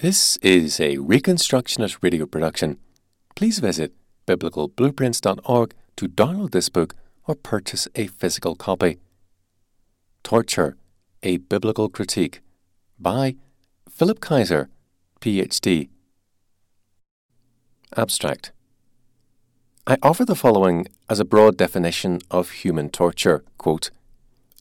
This 0.00 0.36
is 0.42 0.78
a 0.78 0.98
Reconstructionist 0.98 1.98
radio 2.02 2.24
production. 2.24 2.78
Please 3.34 3.58
visit 3.58 3.92
biblicalblueprints.org 4.28 5.74
to 5.96 6.08
download 6.08 6.52
this 6.52 6.68
book 6.68 6.94
or 7.26 7.34
purchase 7.34 7.88
a 7.96 8.06
physical 8.06 8.54
copy. 8.54 8.98
Torture, 10.22 10.76
a 11.24 11.38
Biblical 11.38 11.88
Critique 11.88 12.42
by 12.96 13.34
Philip 13.90 14.20
Kayser, 14.20 14.68
PhD. 15.20 15.88
Abstract 17.96 18.52
I 19.84 19.96
offer 20.00 20.24
the 20.24 20.36
following 20.36 20.86
as 21.10 21.18
a 21.18 21.24
broad 21.24 21.56
definition 21.56 22.20
of 22.30 22.50
human 22.50 22.88
torture 22.90 23.42
quote, 23.56 23.90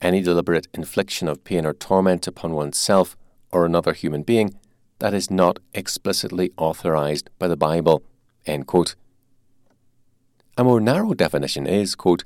any 0.02 0.24
deliberate 0.24 0.68
infliction 0.74 1.28
of 1.28 1.44
pain 1.44 1.64
or 1.64 1.76
torment 1.76 2.26
upon 2.26 2.54
oneself 2.54 3.16
or 3.52 3.68
another 3.68 3.94
human 3.94 4.24
being 4.24 4.56
that 5.00 5.14
is 5.14 5.30
not 5.30 5.60
explicitly 5.74 6.52
authorized 6.58 7.30
by 7.40 7.48
the 7.48 7.58
Bible. 7.58 8.04
End 8.46 8.68
quote. 8.68 8.96
A 10.58 10.64
more 10.64 10.80
narrow 10.80 11.14
definition 11.14 11.68
is, 11.68 11.96
quote, 11.96 12.24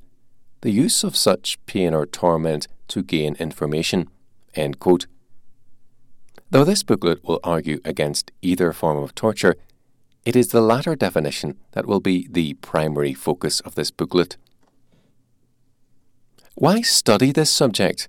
the 0.62 0.72
use 0.72 1.04
of 1.04 1.18
such 1.18 1.58
pain 1.66 1.94
or 1.94 2.06
torment 2.06 2.68
to 2.88 3.04
gain 3.04 3.36
information. 3.36 4.10
End 4.56 4.80
quote. 4.80 5.08
Though 6.50 6.64
this 6.64 6.84
booklet 6.84 7.24
will 7.24 7.40
argue 7.44 7.80
against 7.84 8.32
either 8.42 8.72
form 8.74 8.98
of 8.98 9.16
torture, 9.16 9.56
it 10.24 10.36
is 10.36 10.50
the 10.50 10.62
latter 10.62 10.96
definition 10.96 11.58
that 11.72 11.88
will 11.88 12.00
be 12.00 12.28
the 12.30 12.54
primary 12.56 13.14
focus 13.14 13.60
of 13.62 13.76
this 13.76 13.90
booklet. 13.90 14.38
Why 16.56 16.82
study 16.82 17.32
this 17.32 17.50
subject? 17.50 18.08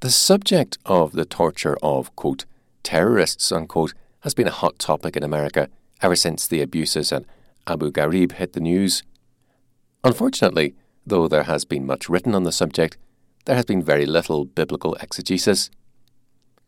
The 0.00 0.10
subject 0.10 0.78
of 0.86 1.12
the 1.12 1.24
torture 1.24 1.76
of, 1.82 2.14
quote, 2.16 2.46
terrorists, 2.84 3.50
unquote, 3.50 3.94
has 4.20 4.34
been 4.34 4.46
a 4.46 4.52
hot 4.52 4.78
topic 4.78 5.16
in 5.16 5.22
America 5.22 5.68
ever 6.00 6.14
since 6.14 6.46
the 6.46 6.60
abuses 6.60 7.12
at 7.12 7.24
Abu 7.66 7.90
Ghraib 7.90 8.32
hit 8.32 8.52
the 8.52 8.60
news. 8.60 9.02
Unfortunately, 10.04 10.74
though 11.06 11.26
there 11.26 11.44
has 11.44 11.64
been 11.64 11.86
much 11.86 12.08
written 12.08 12.34
on 12.34 12.44
the 12.44 12.52
subject, 12.52 12.96
there 13.46 13.56
has 13.56 13.64
been 13.64 13.82
very 13.82 14.06
little 14.06 14.44
biblical 14.44 14.94
exegesis. 15.00 15.70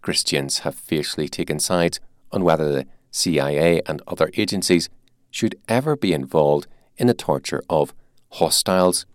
Christians 0.02 0.60
have 0.60 0.74
fiercely 0.74 1.28
taken 1.28 1.58
sides 1.58 2.00
on 2.32 2.44
whether 2.44 2.70
the 2.72 2.86
CIA 3.10 3.80
and 3.86 4.02
other 4.06 4.30
agencies 4.36 4.88
should 5.30 5.56
ever 5.68 5.96
be 5.96 6.12
involved 6.12 6.66
in 6.96 7.06
the 7.06 7.14
torture 7.14 7.62
of 7.68 7.94
hostiles. 8.32 9.06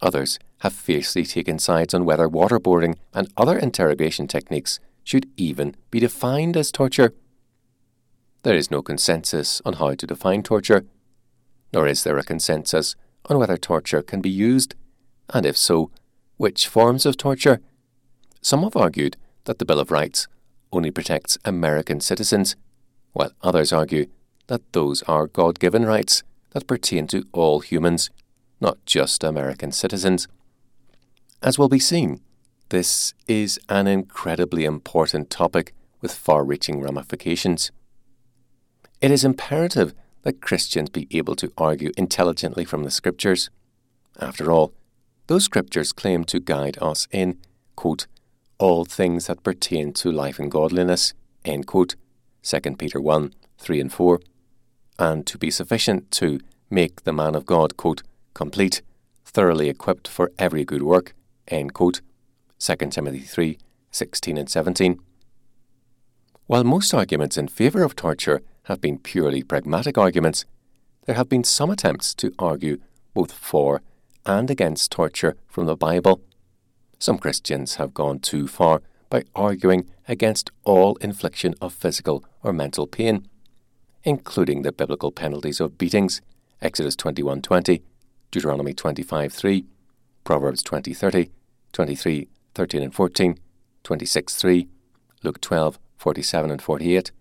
Others 0.00 0.38
have 0.60 0.72
fiercely 0.72 1.24
taken 1.24 1.58
sides 1.58 1.94
on 1.94 2.04
whether 2.04 2.28
waterboarding 2.28 2.96
and 3.14 3.32
other 3.36 3.58
interrogation 3.58 4.26
techniques 4.26 4.80
should 5.04 5.28
even 5.36 5.74
be 5.90 6.00
defined 6.00 6.56
as 6.56 6.70
torture. 6.70 7.14
There 8.42 8.56
is 8.56 8.70
no 8.70 8.82
consensus 8.82 9.62
on 9.64 9.74
how 9.74 9.94
to 9.94 10.06
define 10.06 10.42
torture, 10.42 10.84
nor 11.72 11.86
is 11.86 12.04
there 12.04 12.18
a 12.18 12.24
consensus 12.24 12.96
on 13.26 13.38
whether 13.38 13.56
torture 13.56 14.02
can 14.02 14.20
be 14.20 14.30
used, 14.30 14.74
and 15.32 15.46
if 15.46 15.56
so, 15.56 15.90
which 16.36 16.66
forms 16.66 17.06
of 17.06 17.16
torture. 17.16 17.60
Some 18.40 18.62
have 18.64 18.76
argued 18.76 19.16
that 19.44 19.58
the 19.58 19.64
Bill 19.64 19.78
of 19.78 19.90
Rights 19.90 20.26
only 20.72 20.90
protects 20.90 21.38
American 21.44 22.00
citizens, 22.00 22.56
while 23.12 23.32
others 23.42 23.72
argue 23.72 24.06
that 24.48 24.72
those 24.72 25.02
are 25.02 25.26
God 25.26 25.60
given 25.60 25.84
rights 25.84 26.22
that 26.50 26.66
pertain 26.66 27.06
to 27.08 27.24
all 27.32 27.60
humans, 27.60 28.10
not 28.60 28.78
just 28.86 29.22
American 29.22 29.72
citizens. 29.72 30.28
As 31.42 31.58
will 31.58 31.68
be 31.68 31.78
seen, 31.78 32.20
this 32.72 33.12
is 33.28 33.60
an 33.68 33.86
incredibly 33.86 34.64
important 34.64 35.28
topic 35.28 35.74
with 36.00 36.10
far 36.10 36.42
reaching 36.42 36.80
ramifications. 36.80 37.70
It 39.02 39.10
is 39.10 39.26
imperative 39.26 39.92
that 40.22 40.40
Christians 40.40 40.88
be 40.88 41.06
able 41.10 41.36
to 41.36 41.52
argue 41.58 41.92
intelligently 41.98 42.64
from 42.64 42.84
the 42.84 42.90
Scriptures. 42.90 43.50
After 44.18 44.50
all, 44.50 44.72
those 45.26 45.44
Scriptures 45.44 45.92
claim 45.92 46.24
to 46.24 46.40
guide 46.40 46.78
us 46.80 47.06
in, 47.10 47.36
quote, 47.76 48.06
all 48.56 48.86
things 48.86 49.26
that 49.26 49.42
pertain 49.42 49.92
to 49.92 50.10
life 50.10 50.38
and 50.38 50.50
godliness, 50.50 51.12
end 51.44 51.66
quote, 51.66 51.94
2 52.42 52.58
Peter 52.76 53.02
1 53.02 53.34
3 53.58 53.80
and 53.80 53.92
4, 53.92 54.18
and 54.98 55.26
to 55.26 55.36
be 55.36 55.50
sufficient 55.50 56.10
to 56.12 56.40
make 56.70 57.04
the 57.04 57.12
man 57.12 57.34
of 57.34 57.44
God, 57.44 57.76
quote, 57.76 58.02
complete, 58.32 58.80
thoroughly 59.26 59.68
equipped 59.68 60.08
for 60.08 60.32
every 60.38 60.64
good 60.64 60.82
work, 60.82 61.14
end 61.48 61.74
quote, 61.74 62.00
2 62.62 62.76
Timothy 62.76 63.18
3 63.18 63.58
16 63.90 64.38
and 64.38 64.48
17. 64.48 65.00
While 66.46 66.62
most 66.62 66.94
arguments 66.94 67.36
in 67.36 67.48
favour 67.48 67.82
of 67.82 67.96
torture 67.96 68.40
have 68.66 68.80
been 68.80 68.98
purely 68.98 69.42
pragmatic 69.42 69.98
arguments, 69.98 70.44
there 71.06 71.16
have 71.16 71.28
been 71.28 71.42
some 71.42 71.70
attempts 71.70 72.14
to 72.14 72.32
argue 72.38 72.78
both 73.14 73.32
for 73.32 73.82
and 74.24 74.48
against 74.48 74.92
torture 74.92 75.36
from 75.48 75.66
the 75.66 75.74
Bible. 75.74 76.22
Some 77.00 77.18
Christians 77.18 77.74
have 77.74 77.94
gone 77.94 78.20
too 78.20 78.46
far 78.46 78.80
by 79.10 79.24
arguing 79.34 79.90
against 80.06 80.52
all 80.62 80.94
infliction 80.96 81.56
of 81.60 81.72
physical 81.72 82.24
or 82.44 82.52
mental 82.52 82.86
pain, 82.86 83.26
including 84.04 84.62
the 84.62 84.70
biblical 84.70 85.10
penalties 85.10 85.58
of 85.58 85.78
beatings, 85.78 86.20
Exodus 86.60 86.94
21:20, 86.94 87.82
Deuteronomy 88.30 88.72
25:3, 88.72 89.64
Proverbs 90.22 90.62
20:30, 90.62 91.30
23 91.72 92.28
13 92.54 92.82
and 92.82 92.94
14, 92.94 93.38
26 93.82 94.34
3, 94.34 94.68
Luke 95.22 95.40
12 95.40 95.78
47 95.96 96.50
and 96.50 96.60
48, 96.60 97.12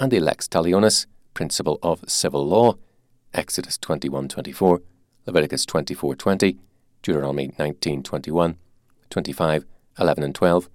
and 0.00 0.10
the 0.10 0.20
lex 0.20 0.48
talionis, 0.48 1.06
principle 1.34 1.78
of 1.82 2.02
civil 2.08 2.46
law, 2.46 2.74
Exodus 3.34 3.76
21 3.78 4.28
24, 4.28 4.80
Leviticus 5.26 5.66
24 5.66 6.16
20, 6.16 6.58
Deuteronomy 7.02 7.52
19 7.58 8.02
21, 8.02 8.56
25 9.10 9.64
11 9.98 10.24
and 10.24 10.34
12, 10.34 10.70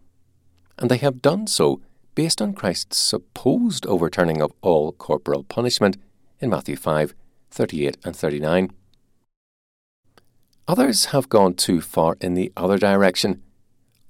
and 0.77 0.89
they 0.89 0.97
have 0.97 1.21
done 1.21 1.47
so 1.47 1.81
based 2.15 2.41
on 2.41 2.53
Christ's 2.53 2.97
supposed 2.97 3.85
overturning 3.85 4.41
of 4.41 4.51
all 4.61 4.91
corporal 4.91 5.43
punishment 5.43 5.97
in 6.39 6.49
Matthew 6.49 6.75
5 6.75 7.13
38 7.49 7.97
and 8.03 8.15
39. 8.15 8.71
Others 10.67 11.05
have 11.05 11.27
gone 11.27 11.53
too 11.53 11.81
far 11.81 12.15
in 12.21 12.33
the 12.33 12.51
other 12.55 12.77
direction 12.77 13.41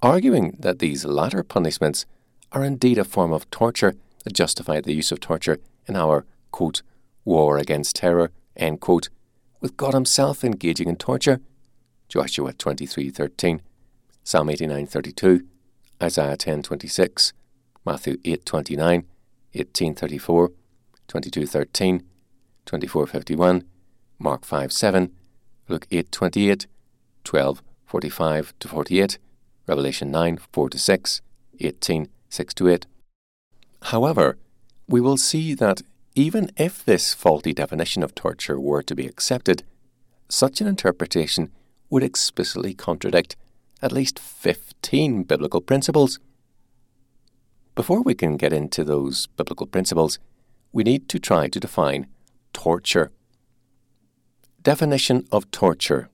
arguing 0.02 0.56
that 0.58 0.80
these 0.80 1.04
latter 1.04 1.42
punishments 1.44 2.04
are 2.50 2.64
indeed 2.64 2.98
a 2.98 3.04
form 3.04 3.32
of 3.32 3.48
torture 3.50 3.94
that 4.24 4.34
justify 4.34 4.80
the 4.80 4.92
use 4.92 5.12
of 5.12 5.20
torture 5.20 5.58
in 5.86 5.96
our, 5.96 6.26
quote, 6.50 6.82
war 7.24 7.56
against 7.56 7.96
terror, 7.96 8.32
end 8.56 8.80
quote, 8.80 9.08
with 9.60 9.76
God 9.76 9.94
Himself 9.94 10.42
engaging 10.42 10.88
in 10.88 10.96
torture. 10.96 11.40
Joshua 12.08 12.52
23:13, 12.52 13.60
Psalm 14.24 14.48
89:32, 14.48 15.46
Isaiah 16.02 16.36
10:26, 16.36 17.32
Matthew 17.86 18.16
8:29, 18.24 19.04
18:34, 19.54 20.48
22:13, 21.08 22.02
24:51, 22.66 23.64
Mark 24.18 24.44
5:7, 24.44 25.10
Luke 25.68 25.86
8:28, 25.90 26.66
12:45 27.24 28.52
to 28.58 28.68
48, 28.68 29.18
Revelation 29.66 30.10
9 30.10 30.38
4 30.52 30.70
to 30.70 30.78
6, 30.78 31.22
18 31.60 32.08
6 32.28 32.54
to 32.54 32.68
8. 32.68 32.86
However, 33.82 34.38
we 34.88 35.00
will 35.00 35.16
see 35.16 35.54
that 35.54 35.82
even 36.14 36.50
if 36.56 36.84
this 36.84 37.14
faulty 37.14 37.52
definition 37.52 38.02
of 38.02 38.14
torture 38.14 38.60
were 38.60 38.82
to 38.82 38.94
be 38.94 39.06
accepted, 39.06 39.62
such 40.28 40.60
an 40.60 40.66
interpretation 40.66 41.50
would 41.90 42.02
explicitly 42.02 42.74
contradict 42.74 43.36
at 43.80 43.92
least 43.92 44.18
15 44.18 45.24
biblical 45.24 45.60
principles. 45.60 46.18
Before 47.74 48.02
we 48.02 48.14
can 48.14 48.36
get 48.36 48.52
into 48.52 48.84
those 48.84 49.26
biblical 49.26 49.66
principles, 49.66 50.18
we 50.72 50.84
need 50.84 51.08
to 51.08 51.18
try 51.18 51.48
to 51.48 51.60
define 51.60 52.06
torture. 52.52 53.10
Definition 54.62 55.26
of 55.32 55.50
torture 55.50 56.08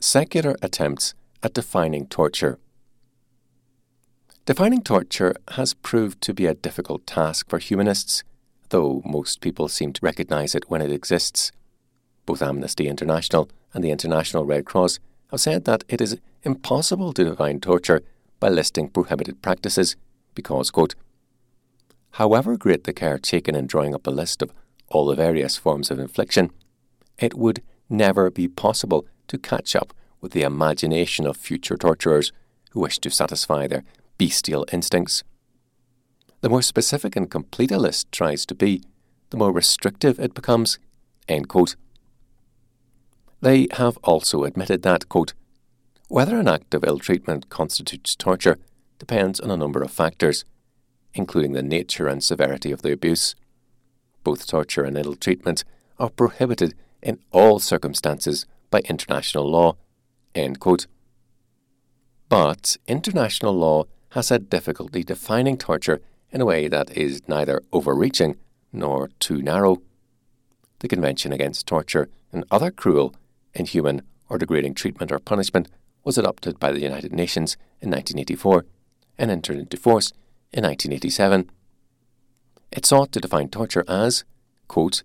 Secular 0.00 0.56
attempts 0.60 1.14
at 1.44 1.52
defining 1.52 2.06
torture. 2.06 2.58
Defining 4.46 4.82
torture 4.82 5.34
has 5.52 5.74
proved 5.74 6.20
to 6.22 6.32
be 6.32 6.46
a 6.46 6.54
difficult 6.54 7.06
task 7.06 7.48
for 7.48 7.58
humanists, 7.58 8.24
though 8.70 9.02
most 9.04 9.42
people 9.42 9.68
seem 9.68 9.92
to 9.92 10.00
recognize 10.02 10.54
it 10.54 10.70
when 10.70 10.80
it 10.80 10.90
exists. 10.90 11.52
Both 12.24 12.42
Amnesty 12.42 12.88
International 12.88 13.50
and 13.74 13.84
the 13.84 13.90
International 13.90 14.46
Red 14.46 14.64
Cross 14.64 14.98
have 15.30 15.40
said 15.40 15.66
that 15.66 15.84
it 15.88 16.00
is 16.00 16.18
impossible 16.42 17.12
to 17.12 17.24
define 17.24 17.60
torture 17.60 18.02
by 18.40 18.48
listing 18.48 18.88
prohibited 18.88 19.42
practices 19.42 19.96
because, 20.34 20.70
quote, 20.70 20.94
however 22.12 22.56
great 22.56 22.84
the 22.84 22.92
care 22.92 23.18
taken 23.18 23.54
in 23.54 23.66
drawing 23.66 23.94
up 23.94 24.06
a 24.06 24.10
list 24.10 24.40
of 24.40 24.52
all 24.88 25.06
the 25.06 25.14
various 25.14 25.58
forms 25.58 25.90
of 25.90 25.98
infliction, 25.98 26.50
it 27.18 27.34
would 27.34 27.62
never 27.90 28.30
be 28.30 28.48
possible 28.48 29.06
to 29.28 29.38
catch 29.38 29.76
up 29.76 29.92
with 30.24 30.32
the 30.32 30.42
imagination 30.42 31.26
of 31.26 31.36
future 31.36 31.76
torturers 31.76 32.32
who 32.70 32.80
wish 32.80 32.98
to 32.98 33.10
satisfy 33.10 33.66
their 33.66 33.84
bestial 34.16 34.64
instincts. 34.72 35.22
The 36.40 36.48
more 36.48 36.62
specific 36.62 37.14
and 37.14 37.30
complete 37.30 37.70
a 37.70 37.76
list 37.76 38.10
tries 38.10 38.46
to 38.46 38.54
be, 38.54 38.82
the 39.28 39.36
more 39.36 39.52
restrictive 39.52 40.18
it 40.18 40.32
becomes. 40.32 40.78
They 43.42 43.68
have 43.72 43.98
also 44.02 44.44
admitted 44.44 44.80
that, 44.82 45.10
quote, 45.10 45.34
whether 46.08 46.38
an 46.38 46.48
act 46.48 46.72
of 46.72 46.84
ill 46.84 46.98
treatment 46.98 47.50
constitutes 47.50 48.16
torture 48.16 48.56
depends 48.98 49.40
on 49.40 49.50
a 49.50 49.58
number 49.58 49.82
of 49.82 49.90
factors, 49.90 50.46
including 51.12 51.52
the 51.52 51.62
nature 51.62 52.08
and 52.08 52.24
severity 52.24 52.72
of 52.72 52.80
the 52.80 52.92
abuse. 52.92 53.34
Both 54.22 54.46
torture 54.46 54.84
and 54.84 54.96
ill 54.96 55.16
treatment 55.16 55.64
are 55.98 56.08
prohibited 56.08 56.74
in 57.02 57.18
all 57.30 57.58
circumstances 57.58 58.46
by 58.70 58.80
international 58.88 59.50
law. 59.50 59.76
But 62.28 62.76
international 62.86 63.54
law 63.54 63.84
has 64.10 64.28
had 64.28 64.50
difficulty 64.50 65.02
defining 65.02 65.56
torture 65.56 66.00
in 66.30 66.40
a 66.40 66.44
way 66.44 66.68
that 66.68 66.96
is 66.96 67.22
neither 67.28 67.62
overreaching 67.72 68.36
nor 68.72 69.08
too 69.20 69.40
narrow. 69.40 69.82
The 70.80 70.88
Convention 70.88 71.32
Against 71.32 71.66
Torture 71.66 72.08
and 72.32 72.44
Other 72.50 72.70
Cruel, 72.70 73.14
Inhuman, 73.54 74.02
or 74.28 74.38
Degrading 74.38 74.74
Treatment 74.74 75.12
or 75.12 75.18
Punishment 75.18 75.68
was 76.02 76.18
adopted 76.18 76.58
by 76.58 76.72
the 76.72 76.80
United 76.80 77.12
Nations 77.12 77.56
in 77.80 77.90
1984 77.90 78.64
and 79.16 79.30
entered 79.30 79.58
into 79.58 79.76
force 79.76 80.10
in 80.52 80.64
1987. 80.64 81.50
It 82.72 82.84
sought 82.84 83.12
to 83.12 83.20
define 83.20 83.48
torture 83.48 83.84
as, 83.86 84.24
quote, 84.66 85.04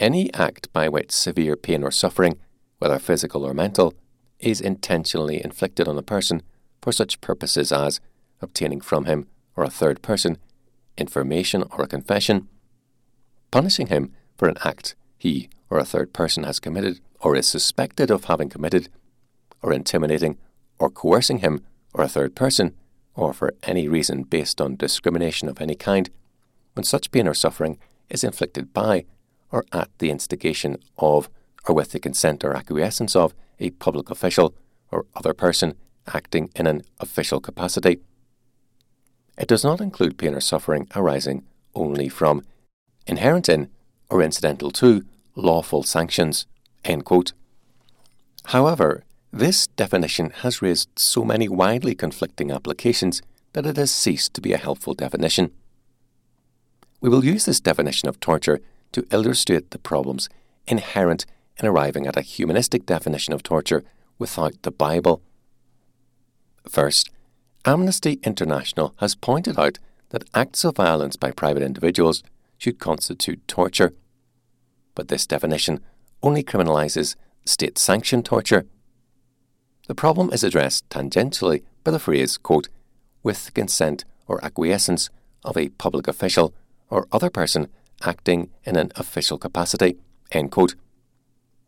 any 0.00 0.34
act 0.34 0.72
by 0.72 0.88
which 0.88 1.12
severe 1.12 1.56
pain 1.56 1.84
or 1.84 1.92
suffering, 1.92 2.38
whether 2.78 2.98
physical 2.98 3.44
or 3.44 3.54
mental, 3.54 3.94
is 4.44 4.60
intentionally 4.60 5.42
inflicted 5.42 5.88
on 5.88 5.98
a 5.98 6.02
person 6.02 6.42
for 6.82 6.92
such 6.92 7.20
purposes 7.20 7.72
as 7.72 8.00
obtaining 8.40 8.80
from 8.80 9.06
him 9.06 9.26
or 9.56 9.64
a 9.64 9.70
third 9.70 10.02
person 10.02 10.38
information 10.96 11.64
or 11.72 11.82
a 11.82 11.88
confession, 11.88 12.48
punishing 13.50 13.88
him 13.88 14.12
for 14.36 14.48
an 14.48 14.56
act 14.64 14.94
he 15.18 15.48
or 15.68 15.78
a 15.78 15.84
third 15.84 16.12
person 16.12 16.44
has 16.44 16.60
committed 16.60 17.00
or 17.20 17.34
is 17.34 17.48
suspected 17.48 18.10
of 18.10 18.24
having 18.24 18.50
committed, 18.50 18.88
or 19.62 19.72
intimidating 19.72 20.36
or 20.78 20.90
coercing 20.90 21.38
him 21.38 21.60
or 21.94 22.04
a 22.04 22.08
third 22.08 22.36
person, 22.36 22.74
or 23.14 23.32
for 23.32 23.54
any 23.62 23.88
reason 23.88 24.22
based 24.22 24.60
on 24.60 24.76
discrimination 24.76 25.48
of 25.48 25.60
any 25.60 25.74
kind, 25.74 26.10
when 26.74 26.84
such 26.84 27.10
pain 27.10 27.26
or 27.26 27.34
suffering 27.34 27.78
is 28.10 28.22
inflicted 28.22 28.72
by 28.74 29.04
or 29.50 29.64
at 29.72 29.88
the 29.98 30.10
instigation 30.10 30.76
of 30.98 31.30
or 31.66 31.74
with 31.74 31.92
the 31.92 32.00
consent 32.00 32.44
or 32.44 32.54
acquiescence 32.54 33.16
of 33.16 33.34
a 33.58 33.70
public 33.70 34.10
official 34.10 34.54
or 34.90 35.06
other 35.14 35.34
person 35.34 35.74
acting 36.12 36.50
in 36.54 36.66
an 36.66 36.82
official 37.00 37.40
capacity. 37.40 38.00
It 39.38 39.48
does 39.48 39.64
not 39.64 39.80
include 39.80 40.18
pain 40.18 40.34
or 40.34 40.40
suffering 40.40 40.86
arising 40.94 41.44
only 41.74 42.08
from, 42.08 42.44
inherent 43.06 43.48
in, 43.48 43.70
or 44.08 44.22
incidental 44.22 44.70
to 44.70 45.04
lawful 45.34 45.82
sanctions. 45.82 46.46
However, 48.46 49.04
this 49.32 49.66
definition 49.68 50.30
has 50.30 50.62
raised 50.62 50.88
so 50.96 51.24
many 51.24 51.48
widely 51.48 51.94
conflicting 51.94 52.52
applications 52.52 53.22
that 53.54 53.66
it 53.66 53.76
has 53.76 53.90
ceased 53.90 54.34
to 54.34 54.40
be 54.40 54.52
a 54.52 54.58
helpful 54.58 54.94
definition. 54.94 55.50
We 57.00 57.08
will 57.08 57.24
use 57.24 57.44
this 57.44 57.60
definition 57.60 58.08
of 58.08 58.20
torture 58.20 58.60
to 58.92 59.06
illustrate 59.10 59.70
the 59.70 59.78
problems 59.78 60.28
inherent 60.66 61.26
in 61.58 61.66
arriving 61.66 62.06
at 62.06 62.16
a 62.16 62.22
humanistic 62.22 62.86
definition 62.86 63.32
of 63.32 63.42
torture 63.42 63.84
without 64.18 64.62
the 64.62 64.70
Bible. 64.70 65.22
First, 66.68 67.10
Amnesty 67.64 68.20
International 68.22 68.94
has 68.98 69.14
pointed 69.14 69.58
out 69.58 69.78
that 70.10 70.28
acts 70.34 70.64
of 70.64 70.76
violence 70.76 71.16
by 71.16 71.30
private 71.30 71.62
individuals 71.62 72.22
should 72.58 72.78
constitute 72.78 73.46
torture. 73.48 73.92
But 74.94 75.08
this 75.08 75.26
definition 75.26 75.80
only 76.22 76.42
criminalizes 76.42 77.16
state 77.44 77.78
sanctioned 77.78 78.24
torture 78.24 78.66
the 79.86 79.94
problem 79.94 80.30
is 80.32 80.42
addressed 80.42 80.88
tangentially 80.88 81.62
by 81.82 81.90
the 81.90 81.98
phrase, 81.98 82.38
quote, 82.38 82.68
with 83.22 83.52
consent 83.52 84.04
or 84.26 84.42
acquiescence 84.42 85.10
of 85.44 85.58
a 85.58 85.68
public 85.70 86.08
official 86.08 86.54
or 86.88 87.06
other 87.12 87.28
person 87.28 87.68
acting 88.02 88.48
in 88.64 88.76
an 88.76 88.92
official 88.96 89.36
capacity, 89.36 89.98
end 90.32 90.50
quote. 90.50 90.74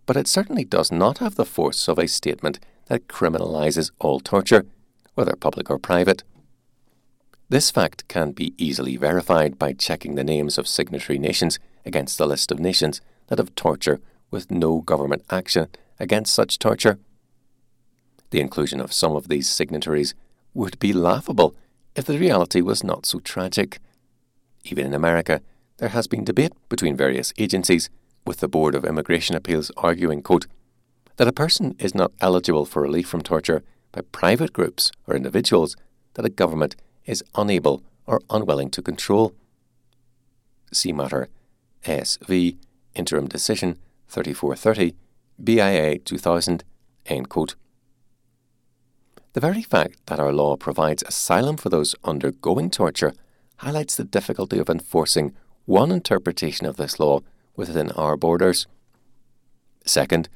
But 0.07 0.17
it 0.17 0.29
certainly 0.29 0.65
does 0.65 0.93
not 0.93 1.19
have 1.19 1.35
the 1.35 1.45
force 1.45 1.89
of 1.89 1.99
a 1.99 2.09
statement 2.09 2.59
that 2.87 3.09
criminalizes 3.09 3.91
all 3.99 4.21
torture, 4.21 4.65
whether 5.15 5.35
public 5.35 5.69
or 5.71 5.79
private. 5.79 6.23
This 7.49 7.71
fact 7.71 8.09
can 8.09 8.33
be 8.33 8.55
easily 8.57 8.97
verified 8.97 9.59
by 9.59 9.73
checking 9.73 10.15
the 10.15 10.25
names 10.25 10.59
of 10.59 10.67
signatory 10.67 11.19
nations 11.19 11.59
against 11.85 12.19
the 12.19 12.27
list 12.27 12.51
of 12.51 12.59
nations 12.59 13.01
that 13.29 13.39
have 13.39 13.55
torture 13.55 14.01
with 14.31 14.51
no 14.51 14.81
government 14.81 15.25
action 15.31 15.69
against 15.99 16.35
such 16.35 16.59
torture. 16.59 16.99
The 18.31 18.41
inclusion 18.41 18.81
of 18.81 18.93
some 18.93 19.15
of 19.15 19.29
these 19.29 19.49
signatories 19.49 20.15
would 20.55 20.79
be 20.79 20.93
laughable 20.93 21.55
if 21.95 22.05
the 22.05 22.19
reality 22.19 22.61
was 22.61 22.83
not 22.83 23.07
so 23.07 23.21
tragic. 23.21 23.79
Even 24.65 24.87
in 24.87 24.95
America, 24.95 25.41
there 25.79 25.91
has 25.91 26.07
been 26.07 26.25
debate 26.25 26.53
between 26.69 26.97
various 26.97 27.33
agencies, 27.39 27.89
with 28.27 28.41
the 28.41 28.49
Board 28.49 28.75
of 28.75 28.85
Immigration 28.85 29.37
Appeals 29.37 29.71
arguing, 29.77 30.23
quote, 30.23 30.47
that 31.17 31.29
a 31.29 31.33
person 31.33 31.75
is 31.79 31.95
not 31.95 32.13
eligible 32.21 32.65
for 32.67 32.83
relief 32.83 33.09
from 33.09 33.23
torture 33.23 33.63
by 33.93 34.03
private 34.13 34.53
groups 34.53 34.91
or 35.07 35.17
individuals 35.17 35.77
that 36.15 36.27
a 36.27 36.31
government 36.31 36.77
is 37.07 37.25
unable 37.35 37.83
or 38.07 38.21
unwilling 38.29 38.71
to 38.71 38.83
control. 38.83 39.35
See 40.73 40.93
matter 40.93 41.29
SV 41.85 42.57
Interim 42.95 43.29
Decision 43.29 43.79
3430 44.09 44.95
BIA 45.43 45.99
2000 45.99 46.65
end 47.07 47.29
quote. 47.29 47.55
The 49.33 49.41
very 49.41 49.63
fact 49.63 49.99
that 50.07 50.19
our 50.19 50.33
law 50.33 50.57
provides 50.57 51.03
asylum 51.03 51.57
for 51.57 51.69
those 51.69 51.95
undergoing 52.05 52.71
torture 52.71 53.13
highlights 53.59 53.95
the 53.95 54.05
difficulty 54.05 54.59
of 54.59 54.69
enforcing 54.69 55.35
one 55.67 55.93
interpretation 55.93 56.67
of 56.67 56.77
this 56.77 56.99
law 56.99 57.21
within 57.57 57.91
our 57.93 58.17
borders. 58.17 58.67
Second, 59.85 60.29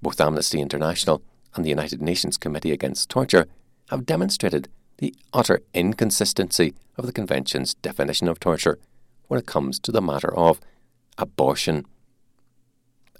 both 0.00 0.20
Amnesty 0.20 0.60
International 0.60 1.22
and 1.54 1.64
the 1.64 1.70
United 1.70 2.00
Nations 2.00 2.36
Committee 2.36 2.72
Against 2.72 3.08
Torture 3.08 3.46
have 3.90 4.06
demonstrated 4.06 4.68
the 4.98 5.14
utter 5.32 5.60
inconsistency 5.74 6.74
of 6.96 7.06
the 7.06 7.12
Convention's 7.12 7.74
definition 7.74 8.28
of 8.28 8.38
torture 8.38 8.78
when 9.28 9.38
it 9.38 9.46
comes 9.46 9.78
to 9.80 9.92
the 9.92 10.02
matter 10.02 10.34
of 10.36 10.60
abortion. 11.18 11.84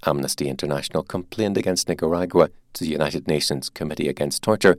Amnesty 0.05 0.49
International 0.49 1.03
complained 1.03 1.57
against 1.57 1.89
Nicaragua 1.89 2.51
to 2.75 2.85
the 2.85 2.91
United 2.91 3.29
Nations 3.29 3.69
Committee 3.69 4.09
Against 4.09 4.43
Torture 4.43 4.79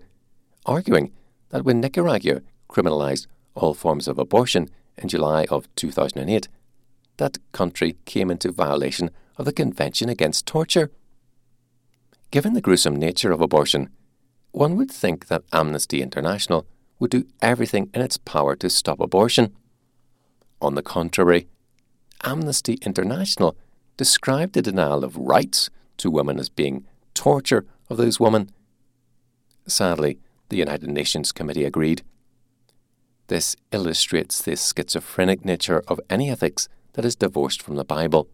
arguing 0.66 1.12
that 1.50 1.64
when 1.64 1.80
Nicaragua 1.80 2.42
criminalized 2.70 3.28
all 3.56 3.74
forms 3.74 4.08
of 4.08 4.18
abortion 4.18 4.70
in 4.98 5.08
July 5.08 5.46
of 5.50 5.74
2008, 5.76 6.48
that 7.18 7.38
country 7.52 7.98
came 8.06 8.32
into 8.32 8.52
violation 8.52 9.10
of 9.38 9.46
the 9.46 9.54
Convention 9.54 10.10
Against 10.10 10.46
Torture. 10.46 10.92
Given 12.32 12.54
the 12.54 12.62
gruesome 12.62 12.96
nature 12.96 13.32
of 13.32 13.42
abortion, 13.42 13.90
one 14.52 14.76
would 14.76 14.92
think 14.92 15.28
that 15.28 15.44
Amnesty 15.52 16.02
International 16.02 16.66
would 17.00 17.12
do 17.12 17.26
everything 17.42 17.90
in 17.94 18.02
its 18.02 18.18
power 18.18 18.56
to 18.56 18.70
stop 18.70 19.00
abortion. 19.00 19.54
On 20.62 20.76
the 20.76 20.84
contrary, 20.84 21.48
Amnesty 22.24 22.78
International 22.84 23.58
described 23.98 24.54
the 24.54 24.62
denial 24.62 25.04
of 25.04 25.18
rights 25.18 25.70
to 25.98 26.10
women 26.10 26.40
as 26.40 26.50
being 26.50 26.86
torture 27.14 27.66
of 27.90 27.98
those 27.98 28.20
women. 28.20 28.50
Sadly, 29.68 30.20
the 30.50 30.58
United 30.58 30.90
Nations 30.90 31.32
Committee 31.32 31.66
agreed. 31.66 32.04
This 33.28 33.56
illustrates 33.72 34.42
the 34.42 34.56
schizophrenic 34.56 35.46
nature 35.46 35.84
of 35.88 36.00
any 36.10 36.30
ethics 36.30 36.68
that 36.94 37.06
is 37.06 37.16
divorced 37.16 37.62
from 37.62 37.76
the 37.76 37.86
Bible. 37.86 38.28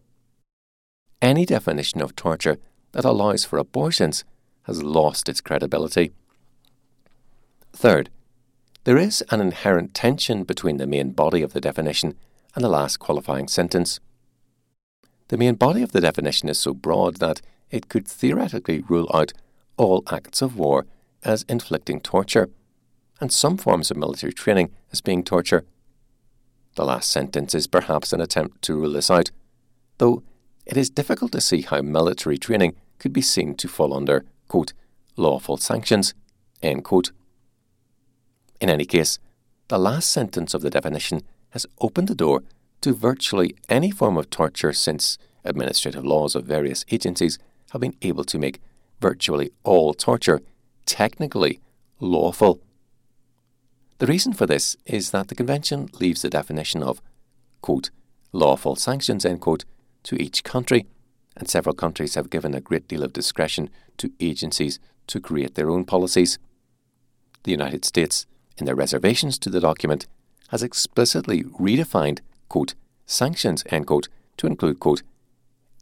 Any 1.20 1.44
definition 1.44 2.00
of 2.00 2.16
torture 2.16 2.58
that 2.92 3.04
allows 3.04 3.44
for 3.44 3.58
abortions 3.58 4.24
has 4.64 4.82
lost 4.82 5.28
its 5.28 5.40
credibility. 5.40 6.12
Third, 7.72 8.10
there 8.84 8.98
is 8.98 9.22
an 9.30 9.40
inherent 9.40 9.94
tension 9.94 10.44
between 10.44 10.78
the 10.78 10.86
main 10.86 11.10
body 11.10 11.42
of 11.42 11.52
the 11.52 11.60
definition 11.60 12.14
and 12.54 12.64
the 12.64 12.68
last 12.68 12.98
qualifying 12.98 13.48
sentence. 13.48 14.00
The 15.28 15.36
main 15.36 15.54
body 15.54 15.82
of 15.82 15.92
the 15.92 16.00
definition 16.00 16.48
is 16.48 16.58
so 16.58 16.74
broad 16.74 17.16
that 17.16 17.40
it 17.70 17.88
could 17.88 18.08
theoretically 18.08 18.80
rule 18.88 19.08
out 19.14 19.32
all 19.76 20.02
acts 20.10 20.42
of 20.42 20.56
war 20.56 20.86
as 21.22 21.44
inflicting 21.48 22.00
torture, 22.00 22.48
and 23.20 23.32
some 23.32 23.56
forms 23.56 23.90
of 23.90 23.96
military 23.96 24.32
training 24.32 24.70
as 24.92 25.00
being 25.00 25.22
torture. 25.22 25.64
The 26.80 26.86
last 26.86 27.10
sentence 27.10 27.54
is 27.54 27.66
perhaps 27.66 28.14
an 28.14 28.22
attempt 28.22 28.62
to 28.62 28.74
rule 28.74 28.92
this 28.92 29.10
out, 29.10 29.30
though 29.98 30.22
it 30.64 30.78
is 30.78 30.88
difficult 30.88 31.30
to 31.32 31.40
see 31.42 31.60
how 31.60 31.82
military 31.82 32.38
training 32.38 32.74
could 32.98 33.12
be 33.12 33.20
seen 33.20 33.54
to 33.56 33.68
fall 33.68 33.92
under, 33.92 34.24
quote, 34.48 34.72
lawful 35.14 35.58
sanctions, 35.58 36.14
end 36.62 36.84
quote. 36.84 37.12
In 38.62 38.70
any 38.70 38.86
case, 38.86 39.18
the 39.68 39.76
last 39.76 40.10
sentence 40.10 40.54
of 40.54 40.62
the 40.62 40.70
definition 40.70 41.20
has 41.50 41.66
opened 41.82 42.08
the 42.08 42.14
door 42.14 42.44
to 42.80 42.94
virtually 42.94 43.54
any 43.68 43.90
form 43.90 44.16
of 44.16 44.30
torture 44.30 44.72
since 44.72 45.18
administrative 45.44 46.06
laws 46.06 46.34
of 46.34 46.46
various 46.46 46.86
agencies 46.90 47.38
have 47.72 47.82
been 47.82 47.96
able 48.00 48.24
to 48.24 48.38
make 48.38 48.58
virtually 49.02 49.50
all 49.64 49.92
torture 49.92 50.40
technically 50.86 51.60
lawful. 52.00 52.58
The 54.00 54.06
reason 54.06 54.32
for 54.32 54.46
this 54.46 54.78
is 54.86 55.10
that 55.10 55.28
the 55.28 55.34
Convention 55.34 55.90
leaves 56.00 56.22
the 56.22 56.30
definition 56.30 56.82
of, 56.82 57.02
quote, 57.60 57.90
lawful 58.32 58.74
sanctions, 58.74 59.26
end 59.26 59.42
quote, 59.42 59.66
to 60.04 60.16
each 60.16 60.42
country, 60.42 60.86
and 61.36 61.46
several 61.46 61.74
countries 61.74 62.14
have 62.14 62.30
given 62.30 62.54
a 62.54 62.62
great 62.62 62.88
deal 62.88 63.02
of 63.02 63.12
discretion 63.12 63.68
to 63.98 64.10
agencies 64.18 64.80
to 65.08 65.20
create 65.20 65.54
their 65.54 65.68
own 65.68 65.84
policies. 65.84 66.38
The 67.42 67.50
United 67.50 67.84
States, 67.84 68.24
in 68.56 68.64
their 68.64 68.74
reservations 68.74 69.38
to 69.40 69.50
the 69.50 69.60
document, 69.60 70.06
has 70.48 70.62
explicitly 70.62 71.44
redefined, 71.44 72.20
quote, 72.48 72.74
sanctions, 73.04 73.64
end 73.66 73.86
quote, 73.86 74.08
to 74.38 74.46
include, 74.46 74.80
quote, 74.80 75.02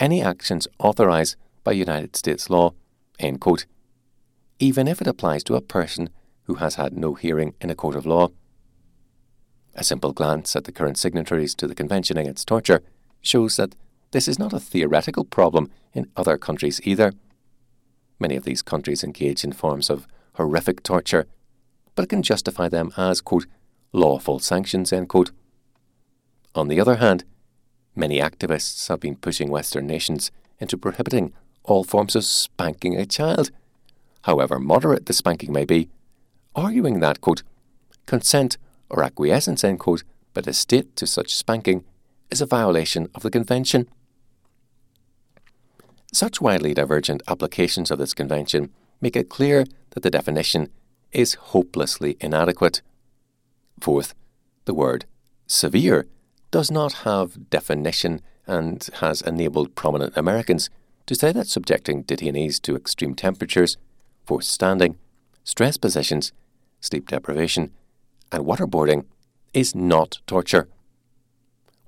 any 0.00 0.22
actions 0.22 0.66
authorized 0.80 1.37
by 1.62 1.70
United 1.70 2.16
States 2.16 2.50
law, 2.50 2.75
end 3.20 3.40
quote, 3.40 3.66
even 4.58 4.88
if 4.88 5.00
it 5.00 5.06
applies 5.06 5.44
to 5.44 5.54
a 5.54 5.60
person 5.60 6.10
who 6.49 6.55
has 6.55 6.75
had 6.76 6.97
no 6.97 7.14
hearing 7.14 7.55
in 7.61 7.71
a 7.71 7.75
court 7.75 7.95
of 7.95 8.07
law. 8.07 8.31
A 9.75 9.85
simple 9.85 10.12
glance 10.12 10.57
at 10.57 10.64
the 10.64 10.73
current 10.73 10.99
signatories 10.99 11.55
to 11.55 11.69
the 11.69 11.75
Convention 11.75 12.17
Against 12.17 12.49
Torture 12.49 12.83
shows 13.21 13.57
that 13.57 13.76
this 14.12 14.26
is 14.26 14.38
not 14.38 14.55
a 14.55 14.59
theoretical 14.59 15.25
problem 15.25 15.71
in 15.93 16.11
other 16.17 16.38
countries 16.38 16.81
either. 16.85 17.12
Many 18.19 18.35
of 18.35 18.45
these 18.45 18.62
countries 18.62 19.05
engage 19.05 19.45
in 19.45 19.52
forms 19.52 19.90
of 19.90 20.07
horrific 20.37 20.83
torture, 20.83 21.26
but 21.95 22.09
can 22.09 22.23
justify 22.23 22.69
them 22.69 22.93
as, 22.97 23.21
quote, 23.21 23.47
lawful 23.93 24.38
sanctions, 24.38 24.90
end 24.90 25.11
quote. 25.11 25.31
On 26.55 26.69
the 26.69 26.81
other 26.81 26.97
hand, 26.97 27.25
many 27.95 28.21
activists 28.21 28.88
have 28.88 29.00
been 29.00 29.17
pushing 29.17 29.50
Western 29.50 29.87
nations 29.87 30.31
into 30.59 30.78
prohibiting 30.78 31.35
all 31.62 31.85
forms 31.85 32.17
of 32.17 32.25
spanking 32.25 32.97
a 32.97 33.05
child, 33.05 33.50
however 34.23 34.59
moderate 34.59 35.05
the 35.05 35.12
spanking 35.12 35.52
may 35.52 35.67
be, 35.67 35.90
arguing 36.58 37.00
that, 37.00 37.20
quote, 37.20 37.42
consent 38.06 38.58
or 38.90 39.02
acquiescence, 39.02 39.64
end 39.64 39.78
quote, 39.78 40.02
by 40.34 40.40
the 40.40 40.52
state 40.52 40.96
to 40.96 41.06
such 41.06 41.34
spanking 41.34 41.84
is 42.30 42.40
a 42.40 42.46
violation 42.46 43.08
of 43.14 43.22
the 43.22 43.30
Convention. 43.30 43.88
Such 46.12 46.40
widely 46.40 46.74
divergent 46.74 47.22
applications 47.28 47.90
of 47.90 47.98
this 47.98 48.14
Convention 48.14 48.70
make 49.00 49.16
it 49.16 49.28
clear 49.28 49.64
that 49.90 50.02
the 50.02 50.10
definition 50.10 50.68
is 51.12 51.34
hopelessly 51.34 52.16
inadequate. 52.20 52.82
Fourth, 53.80 54.14
the 54.64 54.74
word 54.74 55.04
severe 55.46 56.06
does 56.50 56.70
not 56.70 57.04
have 57.04 57.50
definition 57.50 58.20
and 58.46 58.88
has 59.00 59.20
enabled 59.22 59.74
prominent 59.74 60.16
Americans 60.16 60.70
to 61.06 61.14
say 61.14 61.32
that 61.32 61.46
subjecting 61.46 62.04
detainees 62.04 62.60
to 62.62 62.76
extreme 62.76 63.14
temperatures, 63.14 63.76
forced 64.24 64.50
standing, 64.50 64.98
stress 65.44 65.76
positions, 65.76 66.32
sleep 66.80 67.08
deprivation, 67.08 67.73
and 68.30 68.44
waterboarding 68.44 69.04
is 69.54 69.75
not 69.75 70.18
torture. 70.26 70.68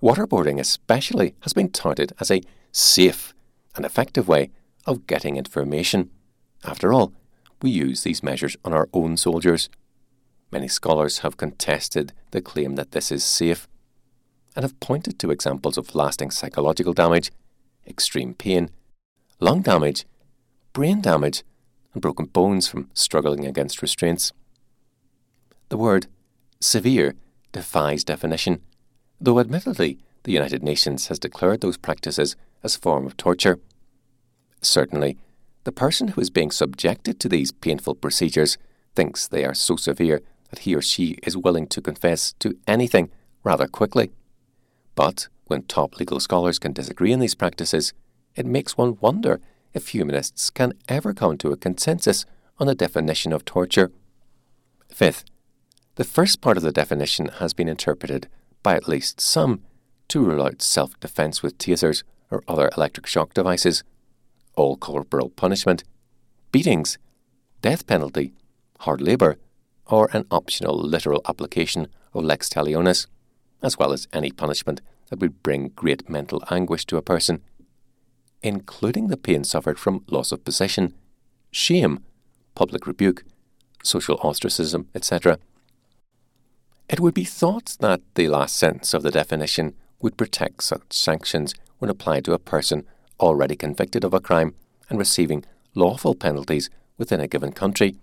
Waterboarding, 0.03 0.59
especially, 0.59 1.35
has 1.41 1.53
been 1.53 1.71
touted 1.71 2.13
as 2.19 2.31
a 2.31 2.43
safe 2.73 3.35
and 3.77 3.85
effective 3.85 4.29
way 4.29 4.51
of 4.87 5.07
getting 5.07 5.37
information. 5.37 6.11
After 6.65 6.93
all, 6.93 7.13
we 7.63 7.71
use 7.71 8.03
these 8.03 8.23
measures 8.23 8.57
on 8.65 8.73
our 8.73 8.89
own 8.93 9.17
soldiers. 9.17 9.69
Many 10.51 10.69
scholars 10.69 11.19
have 11.19 11.37
contested 11.37 12.13
the 12.31 12.41
claim 12.41 12.77
that 12.77 12.93
this 12.93 13.13
is 13.13 13.23
safe 13.23 13.69
and 14.57 14.63
have 14.63 14.81
pointed 14.81 15.19
to 15.19 15.31
examples 15.31 15.79
of 15.79 15.95
lasting 15.95 16.31
psychological 16.31 16.93
damage, 16.93 17.31
extreme 17.87 18.35
pain, 18.35 18.71
lung 19.39 19.63
damage, 19.63 20.07
brain 20.73 21.01
damage, 21.01 21.45
and 21.93 22.03
broken 22.03 22.27
bones 22.27 22.69
from 22.69 22.91
struggling 22.95 23.47
against 23.47 23.83
restraints. 23.83 24.33
The 25.71 25.79
word 25.79 26.09
severe 26.61 27.15
defies 27.53 28.05
definition, 28.05 28.61
though 29.21 29.39
admittedly 29.39 29.99
the 30.25 30.33
United 30.33 30.63
Nations 30.63 31.07
has 31.07 31.19
declared 31.19 31.61
those 31.61 31.77
practices 31.77 32.37
as 32.63 32.75
a 32.75 32.81
form 32.81 33.07
of 33.07 33.17
torture. 33.17 33.61
Certainly, 34.61 35.17
the 35.63 35.73
person 35.73 36.09
who 36.09 36.21
is 36.21 36.29
being 36.29 36.51
subjected 36.51 37.21
to 37.21 37.29
these 37.29 37.53
painful 37.53 37.95
procedures 37.95 38.59
thinks 38.97 39.29
they 39.29 39.45
are 39.45 39.55
so 39.55 39.77
severe 39.77 40.21
that 40.51 40.61
he 40.61 40.75
or 40.75 40.83
she 40.83 41.17
is 41.23 41.37
willing 41.37 41.69
to 41.69 41.81
confess 41.81 42.33
to 42.41 42.59
anything 42.67 43.09
rather 43.45 43.69
quickly. 43.69 44.11
But 44.97 45.29
when 45.47 45.63
top 45.63 46.01
legal 46.01 46.19
scholars 46.19 46.59
can 46.59 46.73
disagree 46.73 47.13
on 47.13 47.21
these 47.21 47.37
practices, 47.37 47.93
it 48.35 48.45
makes 48.45 48.77
one 48.77 48.99
wonder 49.01 49.41
if 49.73 49.89
humanists 49.89 50.51
can 50.51 50.73
ever 50.89 51.15
come 51.15 51.39
to 51.39 51.53
a 51.53 51.57
consensus 51.57 52.27
on 52.59 52.69
a 52.69 52.75
definition 52.75 53.33
of 53.33 53.45
torture. 53.45 53.93
Fifth, 54.89 55.25
the 56.01 56.05
first 56.05 56.41
part 56.41 56.57
of 56.57 56.63
the 56.63 56.73
definition 56.73 57.29
has 57.41 57.53
been 57.53 57.69
interpreted 57.69 58.27
by 58.63 58.75
at 58.75 58.89
least 58.89 59.21
some 59.21 59.61
to 60.09 60.25
rule 60.25 60.43
out 60.43 60.63
self 60.63 60.99
defense 60.99 61.43
with 61.43 61.59
tasers 61.59 62.05
or 62.31 62.43
other 62.49 62.71
electric 62.75 63.07
shock 63.07 63.35
devices, 63.35 63.85
all 64.57 64.79
corporal 64.79 65.29
punishment, 65.29 65.85
beatings, 66.53 66.97
death 67.61 67.87
penalty, 67.87 68.33
hard 68.79 69.03
labour, 69.03 69.37
or 69.89 70.09
an 70.15 70.25
optional 70.31 70.75
literal 70.75 71.21
application 71.29 71.87
of 72.15 72.25
lex 72.25 72.49
talionis, 72.49 73.07
as 73.63 73.77
well 73.77 73.93
as 73.93 74.09
any 74.11 74.31
punishment 74.31 74.81
that 75.11 75.21
would 75.21 75.43
bring 75.43 75.69
great 75.77 76.09
mental 76.09 76.43
anguish 76.51 76.87
to 76.87 76.97
a 76.97 77.03
person, 77.03 77.43
including 78.43 79.09
the 79.09 79.19
pain 79.19 79.45
suffered 79.45 79.79
from 79.79 80.03
loss 80.09 80.33
of 80.33 80.47
possession, 80.47 80.95
shame, 81.51 82.03
public 82.55 82.87
rebuke, 82.87 83.23
social 83.83 84.19
ostracism, 84.23 84.89
etc. 84.95 85.39
It 86.91 86.99
would 86.99 87.15
be 87.15 87.25
thought 87.25 87.77
that 87.79 88.01
the 88.17 88.27
last 88.27 88.57
sentence 88.57 88.95
of 88.95 89.05
the 89.05 89.13
definition 89.13 89.75
would 90.03 90.17
protect 90.17 90.65
such 90.65 90.93
sanctions 90.93 91.55
when 91.79 91.89
applied 91.89 92.25
to 92.25 92.33
a 92.33 92.39
person 92.41 92.85
already 93.21 93.55
convicted 93.55 94.03
of 94.03 94.13
a 94.13 94.19
crime 94.19 94.57
and 94.89 94.99
receiving 94.99 95.45
lawful 95.77 96.17
penalties 96.17 96.69
within 96.99 97.21
a 97.21 97.29
given 97.29 97.53
country. 97.53 97.95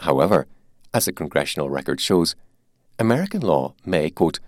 However, 0.00 0.46
as 0.94 1.04
the 1.04 1.12
congressional 1.12 1.68
record 1.68 2.00
shows, 2.00 2.34
American 2.98 3.42
law 3.42 3.74
may, 3.84 4.08
quote, 4.08 4.40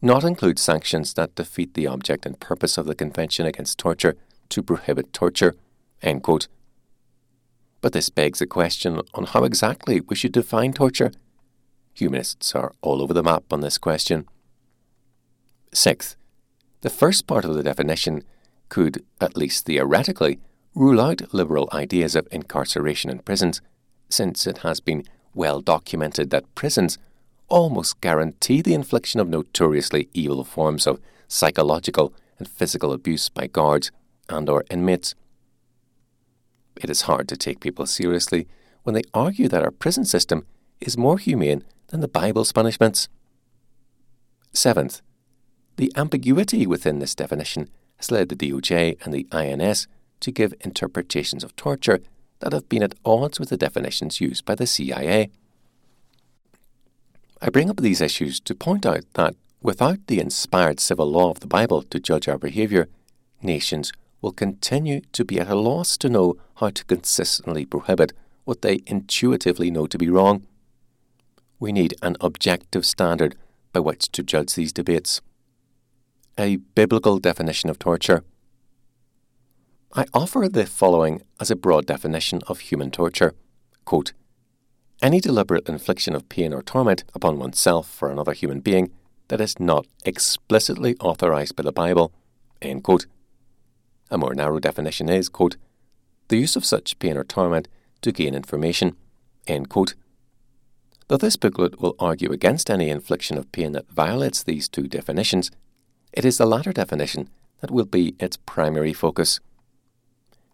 not 0.00 0.22
include 0.22 0.60
sanctions 0.60 1.14
that 1.14 1.34
defeat 1.34 1.74
the 1.74 1.88
object 1.88 2.24
and 2.24 2.38
purpose 2.38 2.78
of 2.78 2.86
the 2.86 2.94
Convention 2.94 3.46
Against 3.46 3.78
Torture 3.78 4.16
to 4.48 4.62
prohibit 4.62 5.12
torture, 5.12 5.56
end 6.02 6.22
quote. 6.22 6.46
But 7.80 7.94
this 7.94 8.10
begs 8.10 8.38
the 8.38 8.46
question 8.46 9.00
on 9.12 9.24
how 9.24 9.42
exactly 9.42 10.00
we 10.00 10.14
should 10.14 10.32
define 10.32 10.72
torture 10.72 11.10
Humanists 11.94 12.54
are 12.54 12.72
all 12.80 13.02
over 13.02 13.12
the 13.12 13.22
map 13.22 13.44
on 13.50 13.60
this 13.60 13.78
question. 13.78 14.26
Sixth, 15.72 16.16
the 16.80 16.90
first 16.90 17.26
part 17.26 17.44
of 17.44 17.54
the 17.54 17.62
definition 17.62 18.22
could, 18.68 19.04
at 19.20 19.36
least 19.36 19.66
theoretically, 19.66 20.38
rule 20.74 21.00
out 21.00 21.34
liberal 21.34 21.68
ideas 21.72 22.16
of 22.16 22.26
incarceration 22.32 23.10
in 23.10 23.18
prisons, 23.20 23.60
since 24.08 24.46
it 24.46 24.58
has 24.58 24.80
been 24.80 25.04
well 25.34 25.60
documented 25.60 26.30
that 26.30 26.54
prisons 26.54 26.98
almost 27.48 28.00
guarantee 28.00 28.62
the 28.62 28.74
infliction 28.74 29.20
of 29.20 29.28
notoriously 29.28 30.08
evil 30.14 30.44
forms 30.44 30.86
of 30.86 31.00
psychological 31.28 32.14
and 32.38 32.48
physical 32.48 32.92
abuse 32.92 33.28
by 33.28 33.46
guards 33.46 33.90
and 34.28 34.48
or 34.48 34.64
inmates. 34.70 35.14
It 36.80 36.88
is 36.88 37.02
hard 37.02 37.28
to 37.28 37.36
take 37.36 37.60
people 37.60 37.86
seriously 37.86 38.48
when 38.82 38.94
they 38.94 39.02
argue 39.12 39.48
that 39.48 39.62
our 39.62 39.70
prison 39.70 40.04
system 40.04 40.46
is 40.80 40.96
more 40.96 41.18
humane 41.18 41.64
than 41.92 42.00
the 42.00 42.08
Bible's 42.08 42.52
punishments. 42.52 43.08
Seventh, 44.52 45.02
the 45.76 45.92
ambiguity 45.94 46.66
within 46.66 46.98
this 46.98 47.14
definition 47.14 47.68
has 47.96 48.10
led 48.10 48.30
the 48.30 48.36
DOJ 48.36 48.96
and 49.04 49.14
the 49.14 49.28
INS 49.30 49.86
to 50.20 50.32
give 50.32 50.54
interpretations 50.62 51.44
of 51.44 51.54
torture 51.54 52.00
that 52.40 52.52
have 52.52 52.68
been 52.68 52.82
at 52.82 52.94
odds 53.04 53.38
with 53.38 53.50
the 53.50 53.56
definitions 53.58 54.20
used 54.20 54.44
by 54.44 54.54
the 54.54 54.66
CIA. 54.66 55.30
I 57.42 57.50
bring 57.50 57.68
up 57.68 57.80
these 57.80 58.00
issues 58.00 58.40
to 58.40 58.54
point 58.54 58.86
out 58.86 59.04
that 59.14 59.36
without 59.60 60.06
the 60.06 60.18
inspired 60.18 60.80
civil 60.80 61.10
law 61.10 61.30
of 61.30 61.40
the 61.40 61.46
Bible 61.46 61.82
to 61.82 62.00
judge 62.00 62.26
our 62.26 62.38
behaviour, 62.38 62.88
nations 63.42 63.92
will 64.22 64.32
continue 64.32 65.02
to 65.12 65.24
be 65.24 65.38
at 65.38 65.48
a 65.48 65.54
loss 65.54 65.98
to 65.98 66.08
know 66.08 66.36
how 66.56 66.70
to 66.70 66.84
consistently 66.86 67.66
prohibit 67.66 68.12
what 68.44 68.62
they 68.62 68.80
intuitively 68.86 69.70
know 69.70 69.86
to 69.86 69.98
be 69.98 70.08
wrong 70.08 70.46
we 71.62 71.70
need 71.72 71.94
an 72.02 72.16
objective 72.20 72.84
standard 72.84 73.36
by 73.72 73.78
which 73.78 74.10
to 74.10 74.20
judge 74.20 74.56
these 74.56 74.72
debates. 74.72 75.20
A 76.36 76.56
biblical 76.56 77.20
definition 77.20 77.70
of 77.70 77.78
torture. 77.78 78.24
I 79.94 80.06
offer 80.12 80.48
the 80.48 80.66
following 80.66 81.22
as 81.38 81.52
a 81.52 81.56
broad 81.56 81.86
definition 81.86 82.40
of 82.48 82.58
human 82.58 82.90
torture 82.90 83.34
Quote, 83.84 84.12
Any 85.00 85.20
deliberate 85.20 85.68
infliction 85.68 86.16
of 86.16 86.28
pain 86.28 86.52
or 86.52 86.62
torment 86.62 87.04
upon 87.14 87.38
oneself 87.38 88.02
or 88.02 88.10
another 88.10 88.32
human 88.32 88.58
being 88.58 88.90
that 89.28 89.40
is 89.40 89.60
not 89.60 89.86
explicitly 90.04 90.96
authorized 90.98 91.54
by 91.54 91.62
the 91.62 91.70
Bible. 91.70 92.12
A 92.60 94.18
more 94.18 94.34
narrow 94.34 94.58
definition 94.58 95.08
is, 95.08 95.28
quote, 95.28 95.56
the 96.26 96.38
use 96.38 96.56
of 96.56 96.64
such 96.64 96.98
pain 96.98 97.16
or 97.16 97.22
torment 97.24 97.68
to 98.00 98.10
gain 98.10 98.34
information. 98.34 98.96
End 99.46 99.68
quote. 99.68 99.94
Though 101.08 101.16
this 101.16 101.36
booklet 101.36 101.80
will 101.80 101.96
argue 101.98 102.32
against 102.32 102.70
any 102.70 102.88
infliction 102.88 103.36
of 103.36 103.50
pain 103.52 103.72
that 103.72 103.90
violates 103.90 104.42
these 104.42 104.68
two 104.68 104.88
definitions, 104.88 105.50
it 106.12 106.24
is 106.24 106.38
the 106.38 106.46
latter 106.46 106.72
definition 106.72 107.28
that 107.60 107.70
will 107.70 107.86
be 107.86 108.14
its 108.18 108.36
primary 108.36 108.92
focus. 108.92 109.40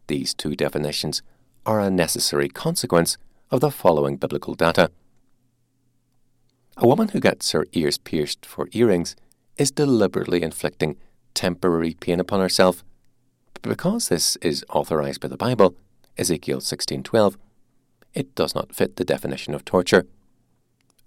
These 0.07 0.35
two 0.35 0.55
definitions 0.55 1.23
are 1.67 1.81
a 1.81 1.90
necessary 1.90 2.49
consequence 2.49 3.19
of 3.50 3.61
the 3.61 3.71
following 3.71 4.17
biblical 4.17 4.55
data. 4.55 4.90
A 6.76 6.87
woman 6.87 7.09
who 7.09 7.21
gets 7.21 7.50
her 7.52 7.67
ears 7.73 7.99
pierced 7.99 8.47
for 8.47 8.69
earrings 8.73 9.17
is 9.57 9.71
deliberately 9.71 10.43
inflicting 10.43 10.97
temporary 11.35 11.95
pain 11.95 12.21
upon 12.21 12.40
herself. 12.40 12.85
But 13.55 13.62
because 13.62 14.09
this 14.09 14.37
is 14.37 14.64
authorized 14.71 15.21
by 15.21 15.28
the 15.28 15.37
Bible, 15.37 15.75
Ezekiel 16.17 16.61
16:12, 16.61 17.37
it 18.14 18.35
does 18.35 18.55
not 18.55 18.75
fit 18.75 18.97
the 18.97 19.05
definition 19.05 19.55
of 19.55 19.64
torture. 19.64 20.07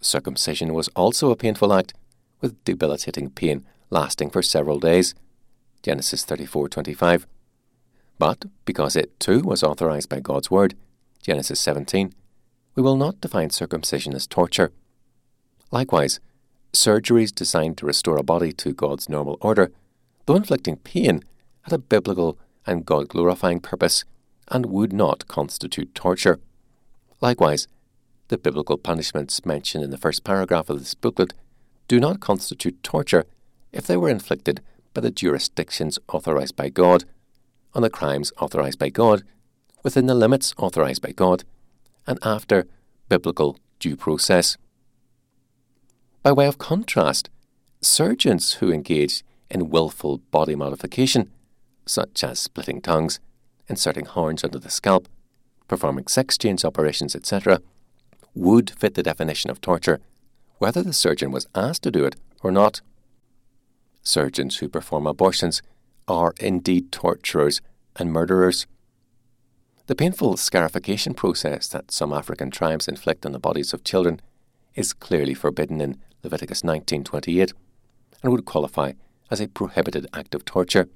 Circumcision 0.01 0.73
was 0.73 0.89
also 0.89 1.31
a 1.31 1.35
painful 1.35 1.71
act, 1.73 1.93
with 2.41 2.63
debilitating 2.65 3.29
pain 3.29 3.63
lasting 3.91 4.31
for 4.31 4.41
several 4.41 4.79
days. 4.79 5.13
Genesis 5.83 6.25
34:25. 6.25 7.27
But 8.17 8.45
because 8.65 8.95
it 8.95 9.19
too 9.19 9.41
was 9.41 9.63
authorized 9.63 10.09
by 10.09 10.19
God's 10.19 10.49
word, 10.49 10.75
Genesis 11.21 11.59
17, 11.59 12.13
we 12.75 12.81
will 12.81 12.97
not 12.97 13.21
define 13.21 13.49
circumcision 13.49 14.15
as 14.15 14.25
torture. 14.25 14.71
Likewise, 15.71 16.19
surgeries 16.73 17.33
designed 17.33 17.77
to 17.77 17.85
restore 17.85 18.17
a 18.17 18.23
body 18.23 18.51
to 18.53 18.73
God's 18.73 19.09
normal 19.09 19.37
order, 19.41 19.71
though 20.25 20.35
inflicting 20.35 20.77
pain, 20.77 21.23
had 21.63 21.73
a 21.73 21.77
biblical 21.77 22.37
and 22.65 22.85
God 22.85 23.07
glorifying 23.07 23.59
purpose 23.59 24.03
and 24.47 24.65
would 24.67 24.93
not 24.93 25.27
constitute 25.27 25.93
torture. 25.93 26.39
Likewise, 27.21 27.67
the 28.31 28.37
biblical 28.37 28.77
punishments 28.77 29.45
mentioned 29.45 29.83
in 29.83 29.91
the 29.91 29.97
first 29.97 30.23
paragraph 30.23 30.69
of 30.69 30.79
this 30.79 30.95
booklet 30.95 31.33
do 31.89 31.99
not 31.99 32.21
constitute 32.21 32.81
torture 32.81 33.25
if 33.73 33.85
they 33.85 33.97
were 33.97 34.07
inflicted 34.07 34.61
by 34.93 35.01
the 35.01 35.11
jurisdictions 35.11 35.99
authorized 36.07 36.55
by 36.55 36.69
God, 36.69 37.03
on 37.73 37.81
the 37.81 37.89
crimes 37.89 38.31
authorized 38.39 38.79
by 38.79 38.89
God, 38.89 39.23
within 39.83 40.05
the 40.05 40.15
limits 40.15 40.53
authorized 40.57 41.01
by 41.01 41.11
God, 41.11 41.43
and 42.07 42.19
after 42.23 42.67
biblical 43.09 43.59
due 43.79 43.97
process. 43.97 44.57
By 46.23 46.31
way 46.31 46.47
of 46.47 46.57
contrast, 46.57 47.29
surgeons 47.81 48.53
who 48.53 48.71
engage 48.71 49.25
in 49.49 49.69
willful 49.69 50.19
body 50.31 50.55
modification, 50.55 51.29
such 51.85 52.23
as 52.23 52.39
splitting 52.39 52.81
tongues, 52.81 53.19
inserting 53.67 54.05
horns 54.05 54.45
under 54.45 54.59
the 54.59 54.69
scalp, 54.69 55.09
performing 55.67 56.07
sex 56.07 56.37
change 56.37 56.63
operations, 56.63 57.13
etc., 57.13 57.59
would 58.33 58.71
fit 58.71 58.95
the 58.95 59.03
definition 59.03 59.49
of 59.49 59.61
torture, 59.61 59.99
whether 60.57 60.83
the 60.83 60.93
surgeon 60.93 61.31
was 61.31 61.47
asked 61.55 61.83
to 61.83 61.91
do 61.91 62.05
it 62.05 62.15
or 62.43 62.51
not. 62.51 62.81
Surgeons 64.03 64.57
who 64.57 64.69
perform 64.69 65.05
abortions 65.05 65.61
are 66.07 66.33
indeed 66.39 66.91
torturers 66.91 67.61
and 67.95 68.11
murderers. 68.11 68.67
The 69.87 69.95
painful 69.95 70.37
scarification 70.37 71.13
process 71.13 71.67
that 71.69 71.91
some 71.91 72.13
African 72.13 72.51
tribes 72.51 72.87
inflict 72.87 73.25
on 73.25 73.31
the 73.31 73.39
bodies 73.39 73.73
of 73.73 73.83
children 73.83 74.21
is 74.75 74.93
clearly 74.93 75.33
forbidden 75.33 75.81
in 75.81 75.97
Leviticus 76.23 76.63
19:28 76.63 77.53
and 78.23 78.31
would 78.31 78.45
qualify 78.45 78.93
as 79.29 79.41
a 79.41 79.47
prohibited 79.47 80.07
act 80.13 80.35
of 80.35 80.45
torture. 80.45 80.87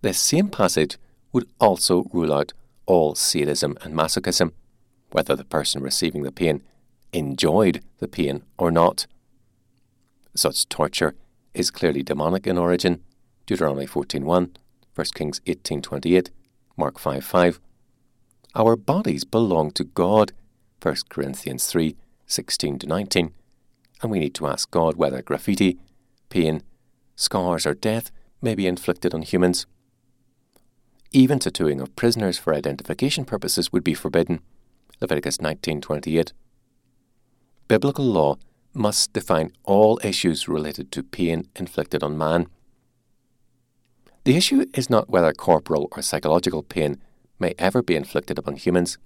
This 0.00 0.18
same 0.18 0.48
passage 0.48 0.98
would 1.32 1.46
also 1.60 2.04
rule 2.12 2.32
out 2.32 2.52
all 2.86 3.14
sadism 3.14 3.76
and 3.82 3.94
masochism, 3.94 4.52
whether 5.12 5.36
the 5.36 5.44
person 5.44 5.82
receiving 5.82 6.22
the 6.22 6.32
pain 6.32 6.62
enjoyed 7.12 7.82
the 7.98 8.08
pain 8.08 8.42
or 8.58 8.70
not. 8.70 9.06
Such 10.34 10.68
torture 10.68 11.14
is 11.54 11.70
clearly 11.70 12.02
demonic 12.02 12.46
in 12.46 12.58
origin. 12.58 13.02
Deuteronomy 13.46 13.86
14.1, 13.86 14.50
1 14.94 15.06
Kings 15.14 15.40
18.28, 15.40 16.28
Mark 16.76 16.98
5.5. 16.98 17.58
Our 18.54 18.76
bodies 18.76 19.24
belong 19.24 19.72
to 19.72 19.84
God, 19.84 20.32
1 20.82 20.96
Corinthians 21.08 21.66
3, 21.66 21.96
16 22.26 22.78
to 22.80 22.86
19, 22.86 23.32
and 24.02 24.10
we 24.10 24.20
need 24.20 24.34
to 24.34 24.46
ask 24.46 24.70
God 24.70 24.96
whether 24.96 25.22
graffiti, 25.22 25.78
pain, 26.28 26.62
scars, 27.16 27.66
or 27.66 27.74
death 27.74 28.10
may 28.40 28.54
be 28.54 28.66
inflicted 28.66 29.12
on 29.12 29.22
humans. 29.22 29.66
Even 31.12 31.40
tattooing 31.40 31.80
of 31.80 31.96
prisoners 31.96 32.38
for 32.38 32.54
identification 32.54 33.24
purposes 33.24 33.72
would 33.72 33.82
be 33.82 33.94
forbidden. 33.94 34.40
Leviticus 35.00 35.38
19:28. 35.38 36.32
Biblical 37.68 38.04
law 38.04 38.36
must 38.74 39.12
define 39.12 39.52
all 39.64 39.98
issues 40.02 40.48
related 40.48 40.92
to 40.92 41.02
pain 41.02 41.48
inflicted 41.56 42.02
on 42.02 42.18
man. 42.18 42.46
The 44.24 44.36
issue 44.36 44.66
is 44.74 44.90
not 44.90 45.08
whether 45.08 45.32
corporal 45.32 45.88
or 45.92 46.02
psychological 46.02 46.62
pain 46.62 47.00
may 47.38 47.54
ever 47.58 47.82
be 47.82 47.96
inflicted 47.96 48.38
upon 48.38 48.56
humans. 48.56 48.98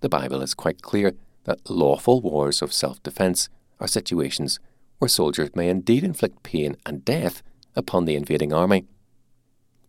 The 0.00 0.08
Bible 0.08 0.42
is 0.42 0.54
quite 0.54 0.82
clear 0.82 1.14
that 1.44 1.70
lawful 1.70 2.20
wars 2.20 2.60
of 2.60 2.72
self 2.72 3.02
defense 3.02 3.48
are 3.80 3.86
situations 3.86 4.58
where 4.98 5.08
soldiers 5.08 5.54
may 5.54 5.68
indeed 5.68 6.04
inflict 6.04 6.42
pain 6.42 6.76
and 6.84 7.04
death 7.04 7.42
upon 7.76 8.04
the 8.04 8.16
invading 8.16 8.52
army. 8.52 8.86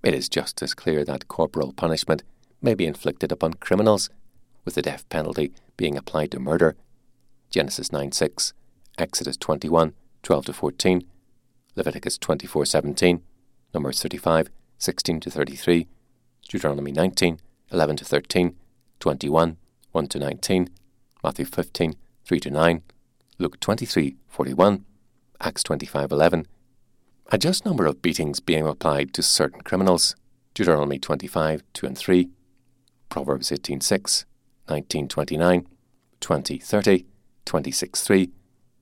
It 0.04 0.14
is 0.14 0.30
just 0.30 0.62
as 0.62 0.74
clear 0.74 1.04
that 1.04 1.28
corporal 1.28 1.74
punishment 1.74 2.24
may 2.62 2.76
be 2.76 2.86
inflicted 2.86 3.32
upon 3.32 3.56
criminals, 3.56 4.10
with 4.66 4.76
the 4.76 4.82
death 4.82 5.08
penalty 5.10 5.54
being 5.78 5.96
applied 5.96 6.32
to 6.32 6.40
murder. 6.40 6.76
Genesis 7.50 7.92
9 7.92 8.12
6, 8.12 8.54
Exodus 8.98 9.38
21 9.38 9.94
12 10.24 10.46
to 10.46 10.54
14, 10.54 11.04
Leviticus 11.76 12.18
24 12.18 12.66
17, 12.66 13.22
Numbers 13.74 14.02
35 14.02 14.50
16 14.78 15.20
to 15.22 15.32
33, 15.32 15.88
Deuteronomy 16.50 16.92
19 16.92 17.40
11 17.72 17.96
to 17.98 18.06
13, 18.06 18.56
21 19.00 19.58
1 19.92 20.08
to 20.08 20.20
19, 20.20 20.70
Matthew 21.24 21.46
15 21.46 21.94
3 22.26 22.40
to 22.40 22.50
9, 22.50 22.82
Luke 23.38 23.60
23 23.60 24.18
41, 24.28 24.86
Acts 25.42 25.64
25 25.64 26.12
11, 26.12 26.48
a 27.32 27.38
just 27.38 27.66
number 27.66 27.86
of 27.86 28.02
beatings 28.02 28.40
being 28.40 28.68
applied 28.68 29.14
to 29.14 29.22
certain 29.24 29.62
criminals, 29.62 30.16
Deuteronomy 30.54 31.00
25 31.00 31.64
2 31.74 31.86
and 31.86 31.98
3, 31.98 32.30
Proverbs 33.10 33.52
18 33.52 33.82
6, 33.82 34.26
19 34.70 35.08
29, 35.08 35.68
20 36.20 36.58
30, 36.58 37.06
26 37.46 38.02
3, 38.02 38.30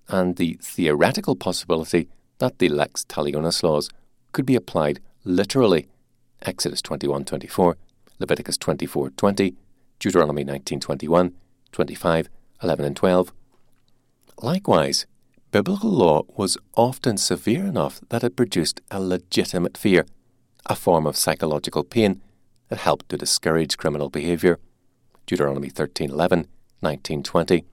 and 0.08 0.36
the 0.36 0.58
theoretical 0.62 1.36
possibility 1.36 2.08
that 2.40 2.60
the 2.60 2.70
lex 2.70 3.06
talionis 3.06 3.64
laws 3.64 3.90
could 4.32 4.46
be 4.46 4.56
applied 4.56 5.00
literally, 5.24 5.88
Exodus 6.42 6.82
21 6.82 7.26
24, 7.26 7.78
Leviticus 8.20 8.58
24 8.58 9.12
20, 9.12 9.56
Deuteronomy 10.00 10.44
19:21, 10.44 11.34
25 11.72 12.30
11 12.62 12.86
and 12.86 12.96
12. 12.96 13.34
Likewise, 14.42 15.06
biblical 15.52 15.90
law 15.90 16.24
was 16.36 16.58
often 16.76 17.18
severe 17.18 17.66
enough 17.66 18.02
that 18.10 18.24
it 18.24 18.36
produced 18.36 18.82
a 18.90 19.00
legitimate 19.00 19.78
fear, 19.78 20.06
a 20.66 20.76
form 20.76 21.06
of 21.06 21.18
psychological 21.18 21.84
pain 21.84 22.22
that 22.70 22.80
helped 22.80 23.10
to 23.10 23.18
discourage 23.18 23.78
criminal 23.78 24.10
behavior. 24.10 24.60
Deuteronomy 25.26 25.70
13:11, 25.70 26.48
19:20. 26.82 27.66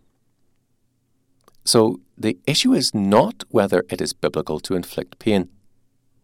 So 1.65 2.01
the 2.17 2.39
issue 2.47 2.73
is 2.73 2.95
not 2.95 3.45
whether 3.51 3.85
it 3.89 4.01
is 4.01 4.13
biblical 4.13 4.61
to 4.61 4.75
inflict 4.75 5.19
pain. 5.19 5.49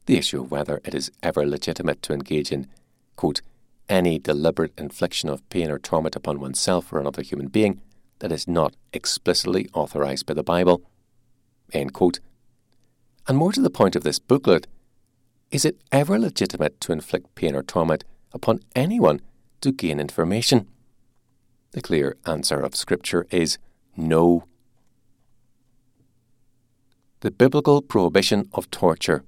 The 0.06 0.16
issue 0.16 0.40
of 0.40 0.50
whether 0.50 0.80
it 0.84 0.94
is 0.94 1.10
ever 1.22 1.46
legitimate 1.46 2.00
to 2.02 2.12
engage 2.12 2.52
in, 2.52 2.68
quote, 3.16 3.42
any 3.88 4.18
deliberate 4.18 4.72
infliction 4.78 5.28
of 5.28 5.48
pain 5.48 5.70
or 5.70 5.78
torment 5.78 6.16
upon 6.16 6.40
oneself 6.40 6.92
or 6.92 6.98
another 6.98 7.22
human 7.22 7.48
being 7.48 7.80
that 8.18 8.32
is 8.32 8.48
not 8.48 8.74
explicitly 8.92 9.68
authorized 9.74 10.26
by 10.26 10.34
the 10.34 10.42
Bible. 10.42 10.82
End 11.72 11.92
quote. 11.92 12.20
And 13.28 13.36
more 13.36 13.52
to 13.52 13.60
the 13.60 13.70
point 13.70 13.96
of 13.96 14.04
this 14.04 14.18
booklet, 14.18 14.66
is 15.50 15.64
it 15.64 15.80
ever 15.92 16.18
legitimate 16.18 16.80
to 16.82 16.92
inflict 16.92 17.34
pain 17.34 17.54
or 17.54 17.62
torment 17.62 18.04
upon 18.32 18.60
anyone 18.74 19.20
to 19.60 19.72
gain 19.72 20.00
information? 20.00 20.68
The 21.76 21.82
clear 21.82 22.16
answer 22.24 22.58
of 22.58 22.74
Scripture 22.74 23.26
is 23.30 23.58
no. 23.98 24.44
The 27.20 27.30
biblical 27.30 27.82
prohibition 27.82 28.48
of 28.54 28.70
torture. 28.70 29.24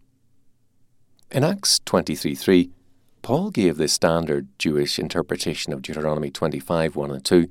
In 1.30 1.44
Acts 1.44 1.78
23:3, 1.80 2.70
Paul 3.20 3.50
gave 3.50 3.76
the 3.76 3.86
standard 3.86 4.48
Jewish 4.58 4.98
interpretation 4.98 5.74
of 5.74 5.82
Deuteronomy 5.82 6.30
25 6.30 6.96
1 6.96 7.10
and 7.10 7.22
2. 7.22 7.50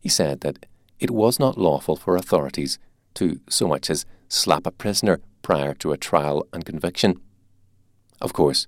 He 0.00 0.08
said 0.08 0.40
that 0.40 0.66
it 0.98 1.12
was 1.12 1.38
not 1.38 1.56
lawful 1.56 1.94
for 1.94 2.16
authorities 2.16 2.80
to 3.14 3.38
so 3.48 3.68
much 3.68 3.88
as 3.88 4.04
slap 4.28 4.66
a 4.66 4.72
prisoner 4.72 5.20
prior 5.42 5.74
to 5.74 5.92
a 5.92 5.96
trial 5.96 6.44
and 6.52 6.64
conviction. 6.64 7.20
Of 8.20 8.32
course, 8.32 8.66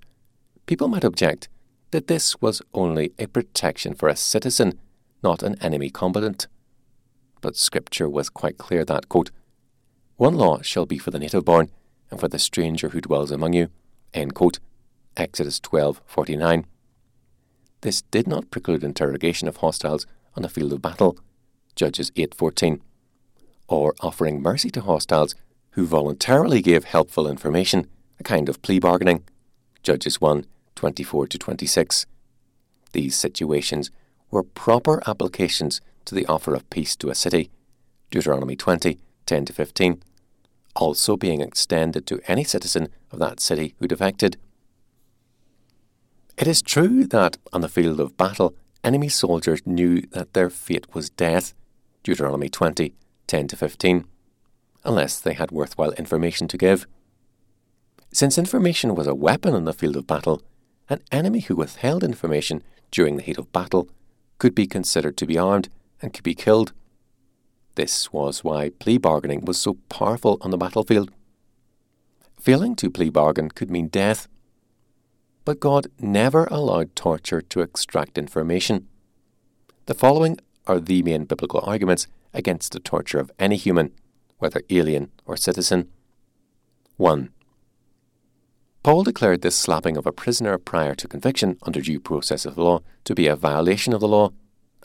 people 0.66 0.86
might 0.86 1.02
object 1.02 1.48
that 1.90 2.06
this 2.06 2.40
was 2.40 2.62
only 2.72 3.12
a 3.18 3.26
protection 3.26 3.94
for 3.94 4.08
a 4.08 4.14
citizen, 4.14 4.78
not 5.22 5.42
an 5.42 5.56
enemy 5.60 5.90
combatant. 5.90 6.46
But 7.40 7.56
Scripture 7.56 8.08
was 8.08 8.28
quite 8.28 8.58
clear 8.58 8.84
that, 8.84 9.08
quote, 9.08 9.30
one 10.16 10.34
law 10.34 10.60
shall 10.60 10.84
be 10.84 10.98
for 10.98 11.10
the 11.10 11.18
native 11.18 11.46
born, 11.46 11.70
and 12.10 12.20
for 12.20 12.28
the 12.28 12.38
stranger 12.38 12.90
who 12.90 13.00
dwells 13.00 13.30
among 13.30 13.54
you. 13.54 13.68
End 14.12 14.34
quote. 14.34 14.58
Exodus 15.16 15.58
12:49. 15.60 16.66
This 17.80 18.02
did 18.02 18.26
not 18.26 18.50
preclude 18.50 18.84
interrogation 18.84 19.48
of 19.48 19.56
hostiles 19.56 20.06
on 20.36 20.42
the 20.42 20.50
field 20.50 20.74
of 20.74 20.82
battle, 20.82 21.18
Judges 21.74 22.10
8:14, 22.16 22.82
or 23.66 23.94
offering 24.00 24.42
mercy 24.42 24.70
to 24.70 24.82
hostiles 24.82 25.34
who 25.70 25.86
voluntarily 25.86 26.60
gave 26.60 26.84
helpful 26.84 27.26
information, 27.26 27.86
a 28.18 28.22
kind 28.22 28.50
of 28.50 28.60
plea 28.60 28.78
bargaining, 28.78 29.22
Judges 29.82 30.20
1 30.20 30.44
24 30.74 31.28
to 31.28 31.38
26. 31.38 32.04
These 32.92 33.16
situations 33.16 33.90
were 34.30 34.42
proper 34.42 35.02
applications 35.06 35.80
to 36.04 36.14
the 36.14 36.26
offer 36.26 36.54
of 36.54 36.68
peace 36.70 36.96
to 36.96 37.10
a 37.10 37.14
city, 37.14 37.50
Deuteronomy 38.10 38.56
20 38.56 38.98
10 39.26 39.44
to 39.44 39.52
15, 39.52 40.02
also 40.74 41.16
being 41.16 41.40
extended 41.40 42.06
to 42.06 42.20
any 42.26 42.42
citizen 42.42 42.88
of 43.12 43.20
that 43.20 43.38
city 43.38 43.74
who 43.78 43.86
defected. 43.86 44.36
It 46.36 46.48
is 46.48 46.62
true 46.62 47.06
that 47.06 47.36
on 47.52 47.60
the 47.60 47.68
field 47.68 48.00
of 48.00 48.16
battle, 48.16 48.56
enemy 48.82 49.08
soldiers 49.08 49.60
knew 49.64 50.00
that 50.10 50.32
their 50.32 50.50
fate 50.50 50.92
was 50.94 51.10
death, 51.10 51.54
Deuteronomy 52.02 52.48
20 52.48 52.94
10 53.26 53.46
to 53.46 53.56
15, 53.56 54.04
unless 54.84 55.20
they 55.20 55.34
had 55.34 55.52
worthwhile 55.52 55.92
information 55.92 56.48
to 56.48 56.58
give. 56.58 56.88
Since 58.12 58.36
information 58.36 58.96
was 58.96 59.06
a 59.06 59.14
weapon 59.14 59.54
on 59.54 59.64
the 59.64 59.72
field 59.72 59.94
of 59.94 60.08
battle, 60.08 60.42
an 60.88 61.00
enemy 61.12 61.38
who 61.38 61.54
withheld 61.54 62.02
information 62.02 62.64
during 62.90 63.16
the 63.16 63.22
heat 63.22 63.38
of 63.38 63.52
battle 63.52 63.88
could 64.40 64.54
be 64.54 64.66
considered 64.66 65.16
to 65.18 65.26
be 65.26 65.38
armed 65.38 65.68
and 66.02 66.12
could 66.12 66.24
be 66.24 66.34
killed. 66.34 66.72
This 67.76 68.12
was 68.12 68.42
why 68.42 68.70
plea 68.70 68.98
bargaining 68.98 69.44
was 69.44 69.58
so 69.60 69.74
powerful 69.88 70.38
on 70.40 70.50
the 70.50 70.56
battlefield. 70.56 71.12
Failing 72.40 72.74
to 72.76 72.90
plea 72.90 73.10
bargain 73.10 73.50
could 73.50 73.70
mean 73.70 73.88
death. 73.88 74.26
But 75.44 75.60
God 75.60 75.88
never 76.00 76.46
allowed 76.46 76.96
torture 76.96 77.42
to 77.42 77.60
extract 77.60 78.16
information. 78.16 78.88
The 79.84 79.94
following 79.94 80.38
are 80.66 80.80
the 80.80 81.02
main 81.02 81.24
biblical 81.26 81.60
arguments 81.62 82.06
against 82.32 82.72
the 82.72 82.80
torture 82.80 83.20
of 83.20 83.30
any 83.38 83.56
human, 83.56 83.92
whether 84.38 84.62
alien 84.70 85.10
or 85.26 85.36
citizen. 85.36 85.88
1. 86.96 87.30
Paul 88.82 89.02
declared 89.02 89.42
this 89.42 89.56
slapping 89.56 89.98
of 89.98 90.06
a 90.06 90.12
prisoner 90.12 90.56
prior 90.56 90.94
to 90.94 91.08
conviction 91.08 91.58
under 91.62 91.82
due 91.82 92.00
process 92.00 92.46
of 92.46 92.56
law 92.56 92.80
to 93.04 93.14
be 93.14 93.26
a 93.26 93.36
violation 93.36 93.92
of 93.92 94.00
the 94.00 94.08
law. 94.08 94.32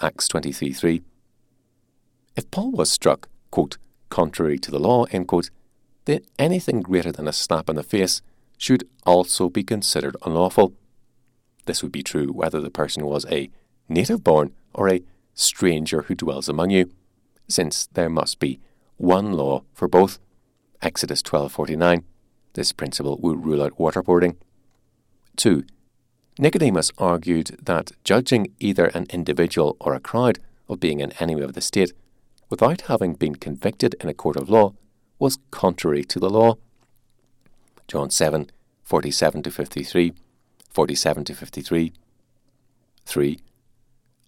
Acts 0.01 0.27
23:3. 0.27 1.01
If 2.35 2.51
Paul 2.51 2.71
was 2.71 2.91
struck, 2.91 3.29
quote, 3.51 3.77
contrary 4.09 4.59
to 4.59 4.69
the 4.69 4.79
law, 4.79 5.05
end 5.05 5.29
quote, 5.29 5.49
then 6.03 6.25
anything 6.37 6.81
greater 6.81 7.13
than 7.13 7.27
a 7.27 7.31
slap 7.31 7.69
in 7.69 7.77
the 7.77 7.83
face 7.83 8.21
should 8.57 8.85
also 9.05 9.49
be 9.49 9.63
considered 9.63 10.17
unlawful. 10.25 10.73
This 11.65 11.81
would 11.81 11.93
be 11.93 12.03
true 12.03 12.33
whether 12.33 12.59
the 12.59 12.69
person 12.69 13.05
was 13.05 13.25
a 13.27 13.49
native 13.87 14.25
born 14.25 14.53
or 14.73 14.89
a 14.89 15.03
stranger 15.33 16.03
who 16.03 16.15
dwells 16.15 16.49
among 16.49 16.69
you, 16.69 16.91
since 17.47 17.87
there 17.93 18.09
must 18.09 18.39
be 18.39 18.59
one 18.97 19.31
law 19.31 19.63
for 19.73 19.87
both. 19.87 20.19
Exodus 20.81 21.21
12:49. 21.21 22.03
This 22.55 22.71
principle 22.71 23.19
would 23.21 23.45
rule 23.45 23.61
out 23.61 23.77
waterboarding. 23.77 24.37
2. 25.35 25.65
Nicodemus 26.39 26.91
argued 26.97 27.57
that 27.61 27.91
judging 28.03 28.53
either 28.59 28.87
an 28.87 29.05
individual 29.09 29.75
or 29.79 29.93
a 29.93 29.99
crowd 29.99 30.39
of 30.67 30.79
being 30.79 31.01
an 31.01 31.11
enemy 31.19 31.41
of 31.41 31.53
the 31.53 31.61
state 31.61 31.91
without 32.49 32.81
having 32.81 33.13
been 33.13 33.35
convicted 33.35 33.95
in 33.99 34.09
a 34.09 34.13
court 34.13 34.37
of 34.37 34.49
law 34.49 34.73
was 35.19 35.37
contrary 35.51 36.03
to 36.05 36.19
the 36.19 36.29
law. 36.29 36.55
John 37.87 38.09
7 38.09 38.49
47 38.83 39.43
to 39.43 39.51
53, 39.51 40.13
47 40.69 41.23
to 41.25 41.33
53. 41.33 41.93
3. 43.05 43.39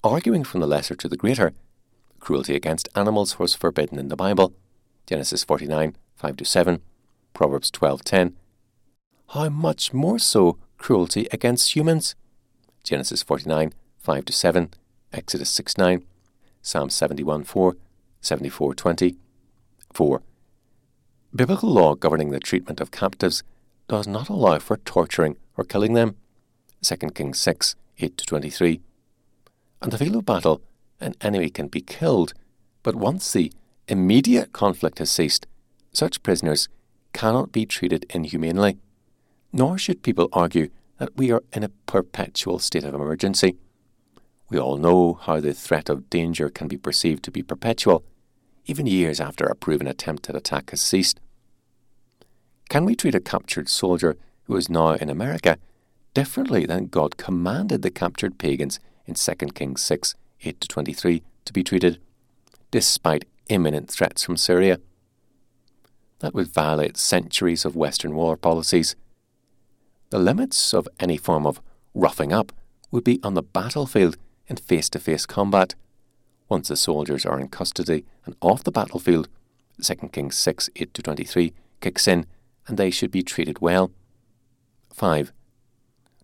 Arguing 0.04 0.44
from 0.44 0.62
the 0.62 0.68
lesser 0.68 0.96
to 0.96 1.08
the 1.08 1.18
greater, 1.18 1.54
cruelty 2.20 2.56
against 2.56 2.90
animals 2.96 3.40
was 3.40 3.54
forbidden 3.54 4.00
in 4.00 4.08
the 4.08 4.16
Bible. 4.16 4.54
Genesis 5.06 5.44
49 5.44 5.96
5 6.16 6.38
to 6.38 6.46
7, 6.46 6.82
Proverbs 7.38 7.69
12:10. 7.69 8.34
How 9.28 9.47
much 9.50 9.93
more 9.93 10.17
so 10.17 10.58
cruelty 10.80 11.28
against 11.32 11.76
humans? 11.76 12.15
Genesis 12.84 13.21
49 13.21 13.73
5 14.00 14.26
to 14.26 14.34
7, 14.34 14.73
Exodus 15.13 15.52
6 15.52 15.78
9, 15.78 16.04
Psalm 16.63 16.89
71 16.89 17.43
4, 17.43 17.76
74 18.21 18.73
20. 18.73 19.17
4. 19.93 20.21
Biblical 21.36 21.69
law 21.69 21.93
governing 21.93 22.32
the 22.32 22.39
treatment 22.39 22.82
of 22.82 22.89
captives 22.89 23.43
does 23.88 24.08
not 24.08 24.30
allow 24.30 24.58
for 24.58 24.78
torturing 24.78 25.38
or 25.56 25.63
killing 25.63 25.93
them. 25.93 26.15
2 26.82 26.95
Kings 27.13 27.38
6 27.38 27.76
8 28.00 28.17
to 28.17 28.26
23. 28.26 28.82
On 29.84 29.91
the 29.91 30.00
field 30.00 30.15
of 30.15 30.26
battle, 30.26 30.63
an 31.00 31.13
enemy 31.21 31.52
can 31.52 31.67
be 31.67 31.82
killed, 31.82 32.34
but 32.82 32.95
once 32.95 33.32
the 33.32 33.52
immediate 33.88 34.54
conflict 34.54 34.97
has 34.97 35.12
ceased, 35.12 35.45
such 35.93 36.23
prisoners 36.23 36.67
cannot 37.18 37.52
be 37.52 37.66
treated 37.66 38.06
inhumanely. 38.12 38.78
Nor 39.52 39.80
should 39.80 40.04
people 40.04 40.30
argue 40.34 40.70
that 41.00 41.18
we 41.18 41.32
are 41.32 41.42
in 41.52 41.64
a 41.64 41.74
perpetual 41.88 42.60
state 42.60 42.84
of 42.84 42.94
emergency. 42.94 43.58
We 44.52 44.60
all 44.60 44.78
know 44.78 45.16
how 45.16 45.40
the 45.40 45.56
threat 45.56 45.90
of 45.90 46.12
danger 46.12 46.52
can 46.52 46.68
be 46.68 46.78
perceived 46.78 47.24
to 47.24 47.32
be 47.32 47.42
perpetual, 47.42 48.04
even 48.68 48.86
years 48.86 49.20
after 49.20 49.46
a 49.46 49.56
proven 49.56 49.88
attempt 49.88 50.30
at 50.30 50.36
attack 50.36 50.70
has 50.70 50.80
ceased. 50.80 51.20
Can 52.70 52.86
we 52.86 52.96
treat 52.96 53.16
a 53.16 53.20
captured 53.20 53.68
soldier 53.68 54.16
who 54.44 54.56
is 54.56 54.70
now 54.70 54.92
in 54.92 55.10
America 55.10 55.58
differently 56.14 56.68
than 56.68 56.86
God 56.86 57.18
commanded 57.18 57.82
the 57.82 57.90
captured 57.90 58.38
pagans 58.38 58.80
in 59.08 59.16
2 59.16 59.34
Kings 59.56 59.82
6 59.82 60.14
8 60.44 60.62
to 60.62 60.68
23 60.68 61.24
to 61.46 61.54
be 61.54 61.64
treated, 61.64 62.00
despite 62.70 63.26
imminent 63.50 63.90
threats 63.90 64.22
from 64.22 64.38
Syria? 64.38 64.80
That 66.20 66.34
would 66.34 66.54
violate 66.54 66.98
centuries 66.98 67.66
of 67.66 67.76
Western 67.76 68.16
war 68.16 68.38
policies. 68.38 68.96
The 70.10 70.20
limits 70.20 70.74
of 70.74 70.88
any 71.00 71.18
form 71.18 71.46
of 71.46 71.62
roughing 71.94 72.34
up 72.34 72.52
would 72.92 73.04
be 73.04 73.20
on 73.24 73.34
the 73.34 73.44
battlefield 73.44 74.18
in 74.48 74.56
face 74.56 74.90
to 74.90 75.00
face 75.00 75.26
combat. 75.26 75.76
Once 76.50 76.70
the 76.70 76.78
soldiers 76.78 77.26
are 77.26 77.40
in 77.40 77.50
custody 77.50 78.06
and 78.26 78.36
off 78.42 78.64
the 78.64 78.72
battlefield, 78.72 79.28
2 79.82 79.96
Kings 80.12 80.38
6 80.38 80.70
8 80.76 80.94
to 80.94 81.04
23 81.04 81.54
kicks 81.82 82.08
in 82.08 82.26
and 82.68 82.78
they 82.78 82.90
should 82.90 83.12
be 83.12 83.24
treated 83.24 83.60
well. 83.60 83.92
5. 84.94 85.32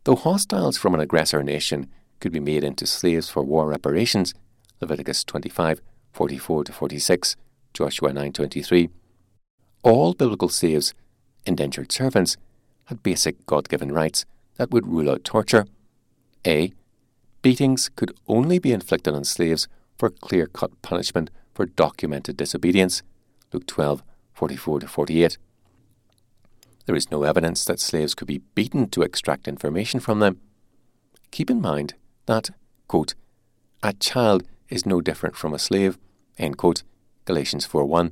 Though 0.04 0.16
hostiles 0.16 0.78
from 0.78 0.94
an 0.94 1.00
aggressor 1.00 1.44
nation 1.44 1.88
could 2.20 2.32
be 2.32 2.40
made 2.40 2.64
into 2.64 2.86
slaves 2.86 3.30
for 3.30 3.44
war 3.44 3.68
reparations, 3.68 4.34
Leviticus 4.82 5.24
25, 5.24 5.82
44 6.12 6.64
to 6.66 6.74
46, 6.74 7.36
Joshua 7.74 8.12
9:23, 8.12 8.90
all 9.84 10.14
biblical 10.14 10.50
slaves, 10.50 10.94
indentured 11.46 11.92
servants, 11.92 12.38
had 12.86 13.04
basic 13.04 13.46
God-given 13.46 13.92
rights 13.92 14.26
that 14.56 14.72
would 14.72 14.88
rule 14.88 15.10
out 15.10 15.24
torture. 15.24 15.68
A. 16.48 16.74
Beatings 17.42 17.90
could 17.90 18.16
only 18.28 18.60
be 18.60 18.72
inflicted 18.72 19.14
on 19.14 19.24
slaves 19.24 19.68
for 19.98 20.10
clear-cut 20.10 20.82
punishment 20.82 21.30
for 21.54 21.66
documented 21.66 22.38
disobedience, 22.38 23.04
Luke 23.52 23.68
12, 23.68 24.02
44 24.34 24.82
48. 24.82 25.38
There 26.86 26.96
is 26.96 27.12
no 27.12 27.24
evidence 27.24 27.64
that 27.66 27.80
slaves 27.80 28.16
could 28.16 28.28
be 28.28 28.42
beaten 28.56 28.90
to 28.90 29.04
extract 29.04 29.48
information 29.48 30.00
from 30.00 30.20
them. 30.20 30.40
Keep 31.32 31.50
in 31.50 31.62
mind 31.62 31.94
that, 32.26 32.50
quote, 32.88 33.16
a 33.82 33.94
child 33.94 34.44
is 34.70 34.86
no 34.86 35.02
different 35.02 35.36
from 35.36 35.54
a 35.54 35.60
slave, 35.60 35.98
end 36.38 36.58
quote, 36.58 36.84
Galatians 37.26 37.68
4.1. 37.68 38.12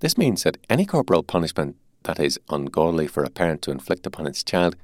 This 0.00 0.18
means 0.18 0.42
that 0.42 0.58
any 0.68 0.84
corporal 0.84 1.22
punishment 1.22 1.76
that 2.02 2.20
is 2.20 2.38
ungodly 2.48 3.06
for 3.06 3.24
a 3.24 3.30
parent 3.30 3.62
to 3.62 3.70
inflict 3.70 4.06
upon 4.06 4.26
its 4.26 4.44
child 4.44 4.76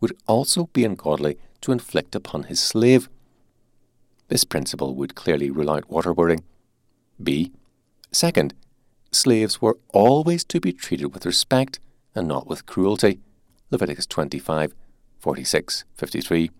would 0.00 0.16
also 0.26 0.66
be 0.72 0.84
ungodly 0.84 1.38
to 1.62 1.72
inflict 1.72 2.14
upon 2.14 2.44
his 2.44 2.60
slave. 2.60 3.08
This 4.28 4.44
principle 4.44 4.94
would 4.94 5.14
clearly 5.14 5.50
rule 5.50 5.70
out 5.70 5.88
waterboarding. 5.88 6.42
B. 7.22 7.52
Second, 8.12 8.54
slaves 9.10 9.62
were 9.62 9.78
always 9.92 10.44
to 10.44 10.60
be 10.60 10.72
treated 10.72 11.14
with 11.14 11.26
respect 11.26 11.80
and 12.14 12.28
not 12.28 12.46
with 12.46 12.66
cruelty. 12.66 13.20
Leviticus 13.70 14.06
25, 14.06 14.74
46, 15.18 15.84
53. 15.94 16.50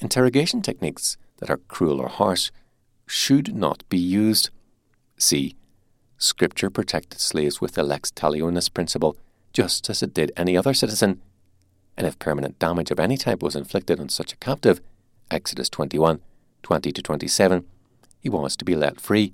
Interrogation 0.00 0.62
techniques 0.62 1.16
that 1.38 1.50
are 1.50 1.60
cruel 1.68 2.00
or 2.00 2.08
harsh 2.08 2.50
should 3.06 3.54
not 3.54 3.88
be 3.88 3.98
used. 3.98 4.50
C. 5.18 5.56
Scripture 6.18 6.70
protected 6.70 7.20
slaves 7.20 7.60
with 7.60 7.74
the 7.74 7.82
lex 7.82 8.10
talionis 8.10 8.72
principle, 8.72 9.16
just 9.52 9.88
as 9.90 10.02
it 10.02 10.14
did 10.14 10.32
any 10.36 10.56
other 10.56 10.74
citizen. 10.74 11.20
And 11.96 12.06
if 12.06 12.18
permanent 12.18 12.58
damage 12.58 12.90
of 12.90 13.00
any 13.00 13.16
type 13.16 13.42
was 13.42 13.56
inflicted 13.56 14.00
on 14.00 14.08
such 14.08 14.32
a 14.32 14.36
captive, 14.36 14.80
Exodus 15.30 15.68
21, 15.68 16.20
20 16.62 16.92
to 16.92 17.02
27, 17.02 17.64
he 18.20 18.28
was 18.28 18.56
to 18.56 18.64
be 18.64 18.74
let 18.74 19.00
free. 19.00 19.32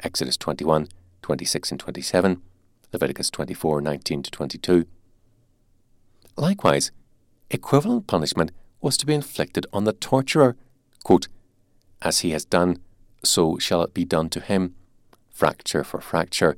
Exodus 0.00 0.36
21, 0.36 0.88
26 1.22 1.70
and 1.70 1.80
27, 1.80 2.42
Leviticus 2.92 3.30
24, 3.30 3.80
19 3.80 4.22
to 4.22 4.30
22. 4.30 4.86
Likewise, 6.36 6.90
equivalent 7.50 8.06
punishment 8.06 8.52
was 8.80 8.96
to 8.96 9.06
be 9.06 9.14
inflicted 9.14 9.66
on 9.72 9.84
the 9.84 9.92
torturer, 9.92 10.56
quote, 11.04 11.28
As 12.00 12.20
he 12.20 12.30
has 12.30 12.44
done, 12.44 12.78
so 13.22 13.58
shall 13.58 13.82
it 13.82 13.94
be 13.94 14.04
done 14.04 14.28
to 14.30 14.40
him. 14.40 14.74
Fracture 15.32 15.82
for 15.82 16.00
fracture, 16.00 16.56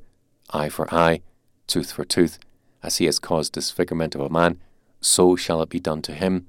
eye 0.50 0.68
for 0.68 0.92
eye, 0.94 1.20
tooth 1.66 1.92
for 1.92 2.04
tooth. 2.04 2.38
As 2.82 2.98
he 2.98 3.06
has 3.06 3.18
caused 3.18 3.52
disfigurement 3.52 4.14
of 4.14 4.20
a 4.20 4.28
man, 4.28 4.60
so 5.00 5.36
shall 5.36 5.62
it 5.62 5.70
be 5.70 5.80
done 5.80 6.02
to 6.02 6.12
him. 6.12 6.46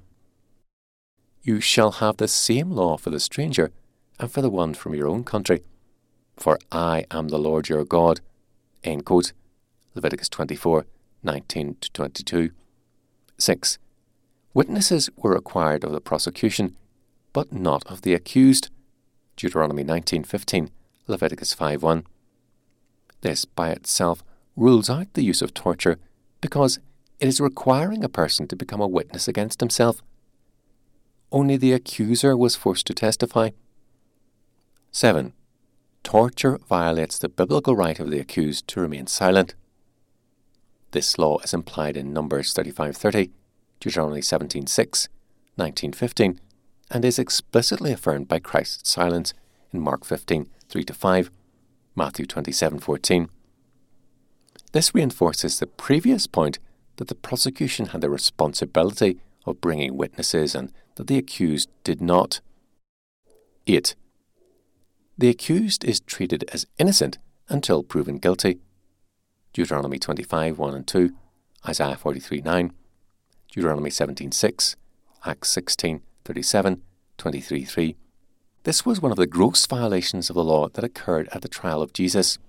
You 1.44 1.62
shall 1.62 1.92
have 1.92 2.18
the 2.18 2.28
same 2.28 2.72
law 2.72 2.98
for 2.98 3.10
the 3.10 3.20
stranger 3.20 3.72
and 4.20 4.32
for 4.32 4.42
the 4.42 4.50
one 4.50 4.74
from 4.74 4.96
your 4.96 5.08
own 5.08 5.24
country. 5.24 5.62
For 6.36 6.60
I 6.72 7.06
am 7.12 7.30
the 7.30 7.40
Lord 7.40 7.70
your 7.70 7.86
God. 7.86 8.20
End 8.84 9.06
quote. 9.06 9.32
Leviticus 9.94 10.28
24, 10.28 10.86
19 11.24 11.78
to 11.80 11.92
22. 11.92 12.52
6. 13.38 13.78
Witnesses 14.54 15.10
were 15.16 15.34
required 15.34 15.84
of 15.84 15.92
the 15.92 16.02
prosecution, 16.02 16.76
but 17.34 17.54
not 17.54 17.86
of 17.88 18.02
the 18.02 18.14
accused. 18.14 18.70
Deuteronomy 19.36 19.84
19:15, 19.84 20.70
Leviticus 21.08 21.54
5:1. 21.54 22.04
This 23.26 23.44
by 23.44 23.72
itself 23.72 24.24
rules 24.56 24.88
out 24.88 25.12
the 25.16 25.24
use 25.24 25.42
of 25.42 25.52
torture 25.56 25.98
because 26.42 26.78
it 27.20 27.28
is 27.28 27.42
requiring 27.42 28.04
a 28.04 28.08
person 28.08 28.48
to 28.48 28.56
become 28.56 28.80
a 28.80 28.88
witness 28.88 29.28
against 29.28 29.62
himself. 29.62 30.04
Only 31.32 31.58
the 31.58 31.74
accuser 31.74 32.38
was 32.38 32.56
forced 32.56 32.86
to 32.86 32.94
testify. 32.94 33.50
7. 34.92 35.34
Torture 36.04 36.60
violates 36.70 37.18
the 37.18 37.28
biblical 37.28 37.76
right 37.76 38.00
of 38.00 38.12
the 38.12 38.20
accused 38.20 38.68
to 38.68 38.80
remain 38.80 39.08
silent. 39.08 39.56
This 40.92 41.18
law 41.18 41.40
is 41.40 41.52
implied 41.52 41.98
in 41.98 42.14
Numbers 42.14 42.54
35:30, 42.54 43.32
Deuteronomy 43.80 44.22
17:6, 44.22 45.10
19:15, 45.58 46.40
and 46.92 47.04
is 47.04 47.18
explicitly 47.18 47.92
affirmed 47.92 48.28
by 48.28 48.38
Christ's 48.38 48.92
silence 48.92 49.34
in 49.74 49.80
Mark 49.80 50.06
15:3 50.06 50.86
to 50.86 50.94
5, 50.94 51.32
Matthew 51.96 52.26
27:14. 52.26 53.30
This 54.74 54.94
reinforces 54.94 55.60
the 55.60 55.68
previous 55.68 56.28
point 56.28 56.60
that 56.98 57.08
the 57.08 57.16
prosecution 57.16 57.88
had 57.88 58.02
the 58.02 58.10
responsibility 58.10 59.20
of 59.46 59.62
bringing 59.62 59.96
witnesses 59.96 60.56
and 60.56 60.72
that 60.96 61.08
the 61.08 61.18
accused 61.18 61.70
did 61.84 62.02
not. 62.02 62.42
8. 63.68 63.96
The 65.18 65.30
accused 65.30 65.86
is 65.86 66.02
treated 66.02 66.44
as 66.52 66.68
innocent 66.78 67.18
until 67.48 67.84
proven 67.84 68.18
guilty. 68.18 68.60
Deuteronomy 69.54 69.98
25 69.98 70.60
1 70.60 70.74
and 70.74 70.86
2, 70.86 71.16
Isaiah 71.68 71.96
43 71.96 72.42
9, 72.42 72.74
Deuteronomy 73.50 73.90
17 73.90 74.32
6, 74.34 74.76
Acts 75.26 75.50
16 75.50 76.02
37, 76.26 76.82
23 77.18 77.64
3. 77.64 77.96
This 78.66 78.84
was 78.84 79.00
one 79.00 79.12
of 79.12 79.18
the 79.18 79.28
gross 79.28 79.64
violations 79.68 80.32
of 80.32 80.34
the 80.34 80.44
law 80.44 80.70
that 80.70 80.84
occurred 80.84 81.30
at 81.32 81.44
the 81.44 81.48
trial 81.48 81.84
of 81.84 81.94
Jesus. 81.94 82.40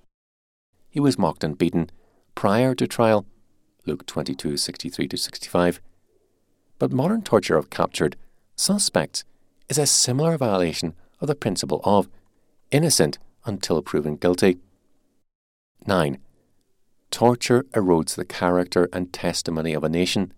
He 0.89 0.99
was 0.99 1.19
mocked 1.19 1.45
and 1.45 1.59
beaten 1.59 1.91
prior 2.35 2.75
to 2.75 2.87
trial, 2.87 3.27
Luke 3.85 4.07
22 4.07 4.57
63 4.57 5.09
to 5.09 5.17
65. 5.19 5.79
But 6.79 6.91
modern 6.91 7.21
torture 7.21 7.59
of 7.59 7.69
captured 7.69 8.17
suspects 8.55 9.25
is 9.69 9.77
a 9.77 9.85
similar 9.85 10.39
violation 10.39 10.95
of 11.21 11.29
the 11.29 11.35
principle 11.35 11.83
of 11.85 12.09
innocent 12.71 13.19
until 13.45 13.83
proven 13.83 14.17
guilty. 14.17 14.57
9. 15.87 16.17
Torture 17.11 17.65
erodes 17.75 18.15
the 18.15 18.25
character 18.25 18.89
and 18.91 19.13
testimony 19.13 19.75
of 19.75 19.85
a 19.85 19.91
nation. 19.91 20.33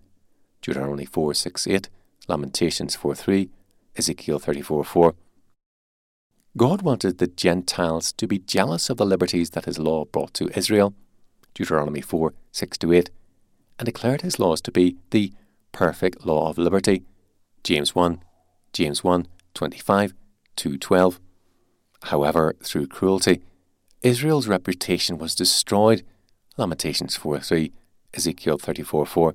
Deuteronomy 0.60 1.04
4 1.04 1.34
6 1.34 1.68
8, 1.68 1.88
Lamentations 2.26 2.96
4 2.96 3.14
3, 3.14 3.48
Ezekiel 3.96 4.40
34 4.40 4.82
4. 4.82 5.14
God 6.56 6.82
wanted 6.82 7.18
the 7.18 7.26
Gentiles 7.26 8.12
to 8.12 8.26
be 8.26 8.38
jealous 8.38 8.90
of 8.90 8.96
the 8.96 9.06
liberties 9.06 9.50
that 9.50 9.66
his 9.66 9.78
law 9.78 10.04
brought 10.04 10.34
to 10.34 10.50
Israel. 10.56 10.94
Deuteronomy 11.54 12.00
4 12.00 12.34
6 12.52 12.78
8, 12.84 13.10
and 13.78 13.86
declared 13.86 14.22
his 14.22 14.38
laws 14.38 14.60
to 14.62 14.72
be 14.72 14.96
the 15.10 15.32
perfect 15.72 16.24
law 16.24 16.48
of 16.48 16.58
liberty. 16.58 17.02
James 17.64 17.94
1, 17.94 18.22
James 18.72 19.02
1 19.04 19.26
25 19.54 20.14
2 20.56 20.78
12. 20.78 21.20
However, 22.04 22.54
through 22.62 22.86
cruelty, 22.86 23.42
Israel's 24.02 24.48
reputation 24.48 25.18
was 25.18 25.34
destroyed. 25.34 26.04
Lamentations 26.56 27.16
4 27.16 27.40
3, 27.40 27.72
Ezekiel 28.14 28.58
34 28.58 29.06
4. 29.06 29.34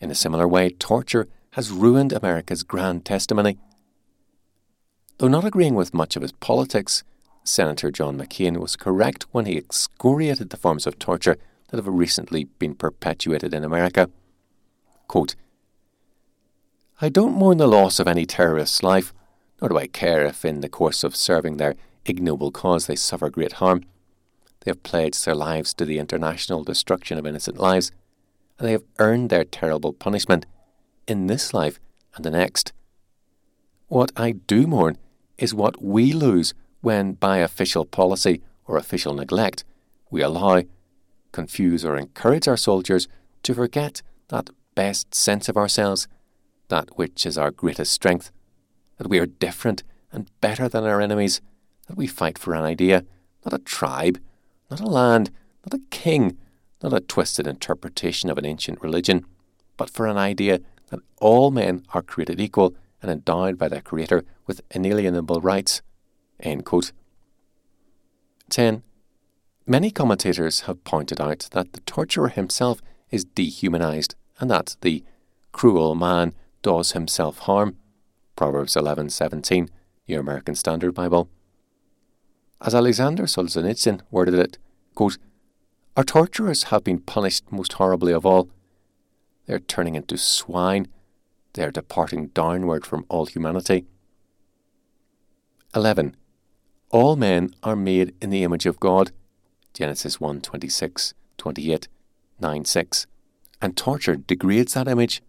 In 0.00 0.10
a 0.10 0.14
similar 0.14 0.46
way, 0.46 0.70
torture 0.70 1.28
has 1.52 1.70
ruined 1.70 2.12
America's 2.12 2.62
grand 2.62 3.04
testimony. 3.04 3.58
Though 5.20 5.28
not 5.28 5.44
agreeing 5.44 5.74
with 5.74 5.92
much 5.92 6.16
of 6.16 6.22
his 6.22 6.32
politics, 6.32 7.04
Senator 7.44 7.90
John 7.90 8.16
McCain 8.16 8.56
was 8.56 8.74
correct 8.74 9.26
when 9.32 9.44
he 9.44 9.58
excoriated 9.58 10.48
the 10.48 10.56
forms 10.56 10.86
of 10.86 10.98
torture 10.98 11.36
that 11.68 11.76
have 11.76 11.86
recently 11.86 12.44
been 12.44 12.74
perpetuated 12.74 13.52
in 13.52 13.62
America. 13.62 14.08
Quote, 15.08 15.36
I 17.02 17.10
don't 17.10 17.34
mourn 17.34 17.58
the 17.58 17.66
loss 17.66 18.00
of 18.00 18.08
any 18.08 18.24
terrorist's 18.24 18.82
life, 18.82 19.12
nor 19.60 19.68
do 19.68 19.76
I 19.76 19.88
care 19.88 20.24
if 20.24 20.42
in 20.42 20.62
the 20.62 20.70
course 20.70 21.04
of 21.04 21.14
serving 21.14 21.58
their 21.58 21.74
ignoble 22.06 22.50
cause 22.50 22.86
they 22.86 22.96
suffer 22.96 23.28
great 23.28 23.52
harm. 23.52 23.84
They 24.60 24.70
have 24.70 24.82
pledged 24.82 25.26
their 25.26 25.34
lives 25.34 25.74
to 25.74 25.84
the 25.84 25.98
international 25.98 26.64
destruction 26.64 27.18
of 27.18 27.26
innocent 27.26 27.58
lives, 27.58 27.92
and 28.58 28.66
they 28.66 28.72
have 28.72 28.84
earned 28.98 29.28
their 29.28 29.44
terrible 29.44 29.92
punishment 29.92 30.46
in 31.06 31.26
this 31.26 31.52
life 31.52 31.78
and 32.16 32.24
the 32.24 32.30
next. 32.30 32.72
What 33.88 34.12
I 34.16 34.32
do 34.32 34.66
mourn 34.66 34.96
is 35.40 35.54
what 35.54 35.82
we 35.82 36.12
lose 36.12 36.54
when, 36.80 37.14
by 37.14 37.38
official 37.38 37.84
policy 37.84 38.42
or 38.66 38.76
official 38.76 39.14
neglect, 39.14 39.64
we 40.10 40.22
allow, 40.22 40.62
confuse, 41.32 41.84
or 41.84 41.96
encourage 41.96 42.46
our 42.46 42.56
soldiers 42.56 43.08
to 43.42 43.54
forget 43.54 44.02
that 44.28 44.50
best 44.74 45.14
sense 45.14 45.48
of 45.48 45.56
ourselves, 45.56 46.06
that 46.68 46.96
which 46.96 47.26
is 47.26 47.36
our 47.36 47.50
greatest 47.50 47.92
strength 47.92 48.30
that 49.00 49.08
we 49.08 49.18
are 49.18 49.26
different 49.26 49.82
and 50.12 50.30
better 50.42 50.68
than 50.68 50.84
our 50.84 51.00
enemies, 51.00 51.40
that 51.86 51.96
we 51.96 52.06
fight 52.06 52.38
for 52.38 52.54
an 52.54 52.64
idea, 52.64 53.02
not 53.46 53.54
a 53.54 53.64
tribe, 53.64 54.20
not 54.70 54.78
a 54.78 54.86
land, 54.86 55.30
not 55.64 55.80
a 55.80 55.82
king, 55.90 56.36
not 56.82 56.92
a 56.92 57.00
twisted 57.00 57.46
interpretation 57.46 58.28
of 58.28 58.36
an 58.36 58.44
ancient 58.44 58.80
religion, 58.82 59.24
but 59.78 59.88
for 59.88 60.06
an 60.06 60.18
idea 60.18 60.60
that 60.90 61.00
all 61.18 61.50
men 61.50 61.82
are 61.94 62.02
created 62.02 62.40
equal 62.40 62.74
and 63.02 63.10
endowed 63.10 63.58
by 63.58 63.68
their 63.68 63.80
Creator 63.80 64.24
with 64.46 64.60
inalienable 64.70 65.40
rights. 65.40 65.82
10. 68.50 68.82
Many 69.66 69.90
commentators 69.90 70.60
have 70.62 70.82
pointed 70.84 71.20
out 71.20 71.48
that 71.52 71.72
the 71.72 71.80
torturer 71.80 72.28
himself 72.28 72.80
is 73.10 73.24
dehumanized 73.24 74.14
and 74.40 74.50
that 74.50 74.76
the 74.80 75.04
cruel 75.52 75.94
man 75.94 76.34
does 76.62 76.92
himself 76.92 77.38
harm. 77.40 77.76
Proverbs 78.36 78.74
11:17, 78.74 79.68
New 80.08 80.18
American 80.18 80.54
Standard 80.54 80.94
Bible. 80.94 81.28
As 82.60 82.74
Alexander 82.74 83.24
Solzhenitsyn 83.24 84.00
worded 84.10 84.34
it, 84.34 84.58
quote, 84.94 85.18
Our 85.96 86.04
torturers 86.04 86.64
have 86.64 86.84
been 86.84 87.00
punished 87.00 87.50
most 87.50 87.74
horribly 87.74 88.12
of 88.12 88.26
all. 88.26 88.48
They 89.46 89.54
are 89.54 89.60
turning 89.60 89.94
into 89.94 90.18
swine. 90.18 90.88
They 91.54 91.64
are 91.64 91.70
departing 91.70 92.28
downward 92.28 92.86
from 92.86 93.04
all 93.08 93.26
humanity. 93.26 93.86
11. 95.74 96.16
All 96.90 97.16
men 97.16 97.54
are 97.62 97.76
made 97.76 98.14
in 98.20 98.30
the 98.30 98.42
image 98.42 98.66
of 98.66 98.80
God. 98.80 99.12
Genesis 99.72 100.20
1 100.20 100.40
26, 100.40 101.14
28, 101.38 101.88
9 102.40 102.64
6. 102.64 103.06
And 103.62 103.76
torture 103.76 104.16
degrades 104.16 104.74
that 104.74 104.88
image. 104.88 105.22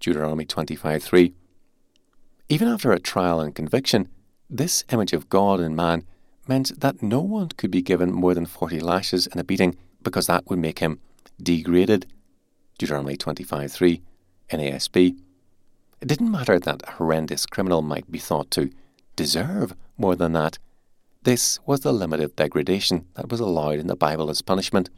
Deuteronomy 0.00 0.44
25 0.44 1.02
3. 1.02 1.34
Even 2.48 2.68
after 2.68 2.92
a 2.92 2.98
trial 2.98 3.40
and 3.40 3.54
conviction, 3.54 4.08
this 4.50 4.84
image 4.90 5.12
of 5.12 5.28
God 5.28 5.60
in 5.60 5.76
man 5.76 6.04
meant 6.48 6.80
that 6.80 7.02
no 7.02 7.20
one 7.20 7.48
could 7.50 7.70
be 7.70 7.82
given 7.82 8.12
more 8.12 8.34
than 8.34 8.46
40 8.46 8.80
lashes 8.80 9.26
and 9.28 9.40
a 9.40 9.44
beating 9.44 9.76
because 10.02 10.26
that 10.26 10.48
would 10.48 10.58
make 10.58 10.80
him 10.80 10.98
degraded. 11.40 12.06
Deuteronomy 12.78 13.16
25:3, 13.16 14.02
NASB. 14.52 15.16
It 16.00 16.08
didn't 16.08 16.30
matter 16.30 16.58
that 16.58 16.82
a 16.86 16.92
horrendous 16.92 17.46
criminal 17.46 17.82
might 17.82 18.10
be 18.10 18.18
thought 18.18 18.50
to 18.52 18.70
deserve 19.16 19.74
more 19.96 20.16
than 20.16 20.32
that. 20.32 20.58
This 21.22 21.60
was 21.64 21.80
the 21.80 21.92
limit 21.92 22.20
of 22.20 22.36
degradation 22.36 23.06
that 23.14 23.30
was 23.30 23.40
allowed 23.40 23.78
in 23.78 23.86
the 23.86 23.96
Bible 23.96 24.28
as 24.28 24.42
punishment, 24.42 24.90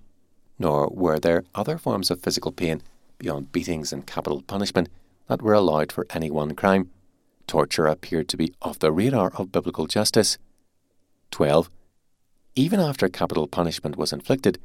nor 0.58 0.88
were 0.88 1.18
there 1.18 1.44
other 1.54 1.78
forms 1.78 2.10
of 2.10 2.22
physical 2.22 2.52
pain 2.52 2.82
beyond 3.18 3.52
beatings 3.52 3.92
and 3.92 4.06
capital 4.06 4.42
punishment 4.42 4.88
that 5.28 5.42
were 5.42 5.52
allowed 5.52 5.92
for 5.92 6.06
any 6.10 6.30
one 6.30 6.54
crime. 6.54 6.90
Torture 7.46 7.86
appeared 7.86 8.28
to 8.28 8.36
be 8.36 8.54
off 8.62 8.78
the 8.78 8.92
radar 8.92 9.30
of 9.34 9.52
biblical 9.52 9.86
justice. 9.86 10.38
12. 11.30 11.68
Even 12.56 12.80
after 12.80 13.08
capital 13.08 13.46
punishment 13.46 13.96
was 13.96 14.12
inflicted, 14.12 14.58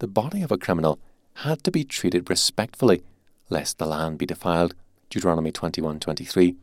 the 0.00 0.06
body 0.06 0.42
of 0.42 0.52
a 0.52 0.58
criminal 0.58 0.98
had 1.34 1.62
to 1.64 1.70
be 1.70 1.84
treated 1.84 2.28
respectfully, 2.28 3.02
lest 3.48 3.78
the 3.78 3.86
land 3.86 4.18
be 4.18 4.26
defiled. 4.26 4.74
Deuteronomy 5.10 5.52
21:23. 5.52 6.56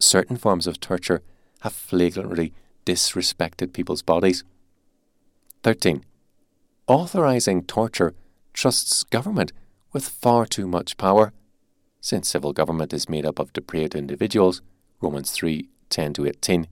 Certain 0.00 0.36
forms 0.36 0.66
of 0.66 0.80
torture 0.80 1.22
have 1.60 1.72
flagrantly 1.72 2.52
disrespected 2.84 3.72
people's 3.72 4.02
bodies. 4.02 4.44
13. 5.62 6.04
Authorizing 6.86 7.64
torture 7.64 8.14
trusts 8.52 9.02
government 9.04 9.52
with 9.92 10.08
far 10.08 10.44
too 10.44 10.66
much 10.66 10.98
power. 10.98 11.32
Since 12.00 12.28
civil 12.28 12.52
government 12.52 12.92
is 12.92 13.08
made 13.08 13.24
up 13.24 13.38
of 13.38 13.54
depraved 13.54 13.94
individuals, 13.94 14.60
Romans 15.00 15.30
3 15.30 15.68
10 15.88 16.12
to 16.14 16.26
18, 16.26 16.66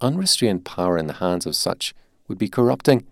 unrestrained 0.00 0.64
power 0.64 0.98
in 0.98 1.06
the 1.06 1.14
hands 1.14 1.46
of 1.46 1.56
such 1.56 1.94
would 2.28 2.38
be 2.38 2.48
corrupting. 2.48 3.06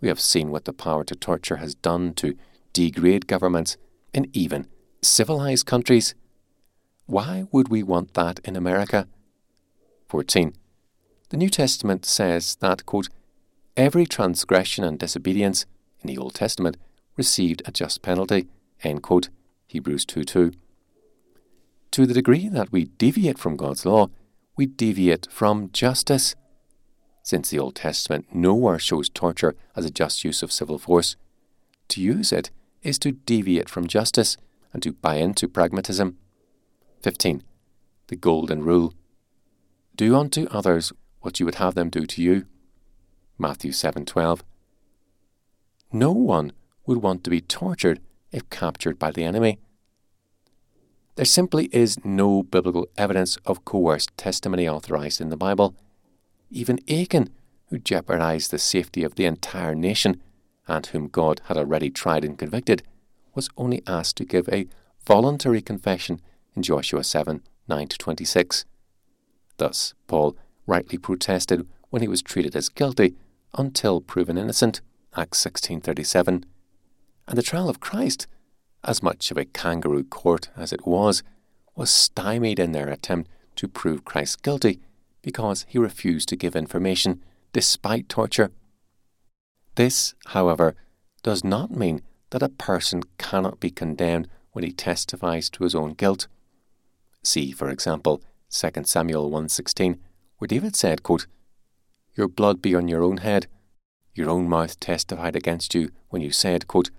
We 0.00 0.08
have 0.08 0.20
seen 0.20 0.50
what 0.50 0.64
the 0.64 0.72
power 0.72 1.04
to 1.04 1.14
torture 1.14 1.56
has 1.56 1.74
done 1.74 2.12
to 2.14 2.36
degrade 2.72 3.26
governments 3.26 3.76
in 4.18 4.28
even 4.32 4.66
civilized 5.00 5.64
countries. 5.64 6.14
Why 7.06 7.46
would 7.52 7.68
we 7.68 7.82
want 7.84 8.14
that 8.14 8.40
in 8.40 8.56
America? 8.56 9.06
14. 10.08 10.54
The 11.30 11.36
New 11.36 11.48
Testament 11.48 12.04
says 12.04 12.56
that, 12.56 12.84
quote, 12.84 13.08
every 13.76 14.06
transgression 14.06 14.82
and 14.82 14.98
disobedience 14.98 15.66
in 16.00 16.08
the 16.08 16.18
Old 16.18 16.34
Testament 16.34 16.76
received 17.16 17.62
a 17.64 17.70
just 17.70 18.02
penalty, 18.02 18.48
end 18.82 19.02
quote, 19.02 19.28
Hebrews 19.68 20.04
2 20.04 20.24
2. 20.24 20.52
To 21.92 22.06
the 22.06 22.14
degree 22.14 22.48
that 22.48 22.72
we 22.72 22.86
deviate 22.86 23.38
from 23.38 23.56
God's 23.56 23.86
law, 23.86 24.08
we 24.56 24.66
deviate 24.66 25.28
from 25.30 25.70
justice. 25.72 26.34
Since 27.22 27.50
the 27.50 27.58
Old 27.60 27.76
Testament 27.76 28.26
nowhere 28.34 28.80
shows 28.80 29.08
torture 29.08 29.54
as 29.76 29.84
a 29.84 29.90
just 29.90 30.24
use 30.24 30.42
of 30.42 30.50
civil 30.50 30.78
force, 30.78 31.14
to 31.88 32.00
use 32.00 32.32
it 32.32 32.50
is 32.82 32.98
to 33.00 33.12
deviate 33.12 33.68
from 33.68 33.86
justice 33.86 34.36
and 34.72 34.82
to 34.82 34.92
buy 34.92 35.16
into 35.16 35.48
pragmatism. 35.48 36.16
15. 37.02 37.42
The 38.08 38.16
Golden 38.16 38.62
Rule 38.62 38.94
Do 39.96 40.16
unto 40.16 40.46
others 40.50 40.92
what 41.20 41.40
you 41.40 41.46
would 41.46 41.56
have 41.56 41.74
them 41.74 41.90
do 41.90 42.06
to 42.06 42.22
you. 42.22 42.46
Matthew 43.38 43.72
7:12. 43.72 44.42
No 45.92 46.12
one 46.12 46.52
would 46.86 47.02
want 47.02 47.24
to 47.24 47.30
be 47.30 47.40
tortured 47.40 48.00
if 48.32 48.48
captured 48.50 48.98
by 48.98 49.10
the 49.10 49.24
enemy. 49.24 49.58
There 51.16 51.24
simply 51.24 51.68
is 51.72 52.04
no 52.04 52.42
biblical 52.42 52.88
evidence 52.96 53.36
of 53.44 53.64
coerced 53.64 54.16
testimony 54.16 54.68
authorized 54.68 55.20
in 55.20 55.30
the 55.30 55.36
Bible. 55.36 55.74
Even 56.50 56.78
Achan, 56.88 57.30
who 57.66 57.78
jeopardized 57.78 58.50
the 58.50 58.58
safety 58.58 59.02
of 59.02 59.16
the 59.16 59.24
entire 59.24 59.74
nation 59.74 60.22
and 60.68 60.86
whom 60.86 61.08
God 61.08 61.40
had 61.46 61.56
already 61.56 61.90
tried 61.90 62.24
and 62.24 62.38
convicted, 62.38 62.82
was 63.34 63.48
only 63.56 63.82
asked 63.86 64.16
to 64.18 64.24
give 64.24 64.48
a 64.48 64.66
voluntary 65.06 65.62
confession 65.62 66.20
in 66.54 66.62
Joshua 66.62 67.02
7 67.02 67.42
9 67.66 67.88
to 67.88 67.98
26. 67.98 68.64
Thus, 69.58 69.94
Paul 70.06 70.36
rightly 70.66 70.98
protested 70.98 71.66
when 71.90 72.02
he 72.02 72.08
was 72.08 72.22
treated 72.22 72.54
as 72.54 72.68
guilty 72.68 73.16
until 73.54 74.00
proven 74.00 74.38
innocent, 74.38 74.80
Acts 75.16 75.38
16:37. 75.38 76.44
And 77.26 77.36
the 77.38 77.42
trial 77.42 77.68
of 77.68 77.80
Christ, 77.80 78.26
as 78.84 79.02
much 79.02 79.30
of 79.30 79.36
a 79.36 79.44
kangaroo 79.44 80.04
court 80.04 80.50
as 80.56 80.72
it 80.72 80.86
was, 80.86 81.22
was 81.74 81.90
stymied 81.90 82.58
in 82.58 82.72
their 82.72 82.88
attempt 82.88 83.30
to 83.56 83.68
prove 83.68 84.04
Christ 84.04 84.42
guilty 84.42 84.80
because 85.22 85.66
he 85.68 85.78
refused 85.78 86.28
to 86.28 86.36
give 86.36 86.56
information 86.56 87.22
despite 87.52 88.08
torture. 88.08 88.50
This, 89.78 90.14
however, 90.26 90.74
does 91.22 91.44
not 91.44 91.70
mean 91.70 92.02
that 92.30 92.42
a 92.42 92.48
person 92.48 93.04
cannot 93.16 93.60
be 93.60 93.70
condemned 93.70 94.26
when 94.50 94.64
he 94.64 94.72
testifies 94.72 95.48
to 95.50 95.62
his 95.62 95.72
own 95.72 95.92
guilt. 95.92 96.26
See, 97.22 97.52
for 97.52 97.70
example, 97.70 98.20
2 98.50 98.86
Samuel 98.86 99.30
1:16, 99.30 100.00
where 100.38 100.48
David 100.48 100.74
said, 100.74 101.04
quote, 101.04 101.28
Your 102.16 102.26
blood 102.26 102.60
be 102.60 102.74
on 102.74 102.88
your 102.88 103.04
own 103.04 103.18
head. 103.18 103.46
Your 104.14 104.28
own 104.28 104.48
mouth 104.48 104.80
testified 104.80 105.36
against 105.36 105.76
you 105.76 105.92
when 106.08 106.22
you 106.22 106.32
said, 106.32 106.66
quote, 106.66 106.90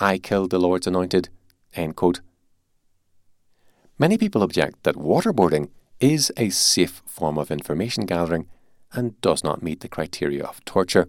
I 0.00 0.18
killed 0.18 0.50
the 0.50 0.58
Lord's 0.58 0.88
anointed. 0.88 1.28
Many 3.96 4.18
people 4.18 4.42
object 4.42 4.82
that 4.82 4.96
waterboarding 4.96 5.70
is 6.00 6.32
a 6.36 6.50
safe 6.50 7.00
form 7.06 7.38
of 7.38 7.52
information 7.52 8.06
gathering 8.06 8.48
and 8.92 9.20
does 9.20 9.44
not 9.44 9.62
meet 9.62 9.82
the 9.82 9.94
criteria 9.96 10.42
of 10.42 10.64
torture. 10.64 11.08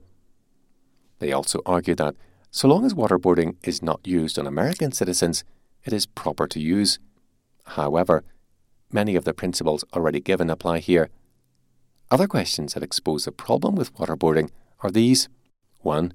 They 1.24 1.32
also 1.32 1.62
argue 1.66 1.96
that 1.96 2.16
so 2.52 2.68
long 2.68 2.84
as 2.84 2.94
waterboarding 2.94 3.56
is 3.64 3.82
not 3.82 4.06
used 4.06 4.38
on 4.38 4.46
American 4.46 4.92
citizens, 4.92 5.46
it 5.86 5.94
is 5.94 6.06
proper 6.06 6.48
to 6.48 6.60
use. 6.60 7.00
However, 7.64 8.26
many 8.92 9.16
of 9.16 9.24
the 9.24 9.34
principles 9.34 9.86
already 9.94 10.20
given 10.20 10.50
apply 10.50 10.80
here. 10.80 11.08
Other 12.12 12.28
questions 12.28 12.74
that 12.74 12.84
expose 12.84 13.26
a 13.26 13.32
problem 13.32 13.76
with 13.76 13.96
waterboarding 13.96 14.50
are 14.82 14.92
these 14.92 15.30
1. 15.80 16.14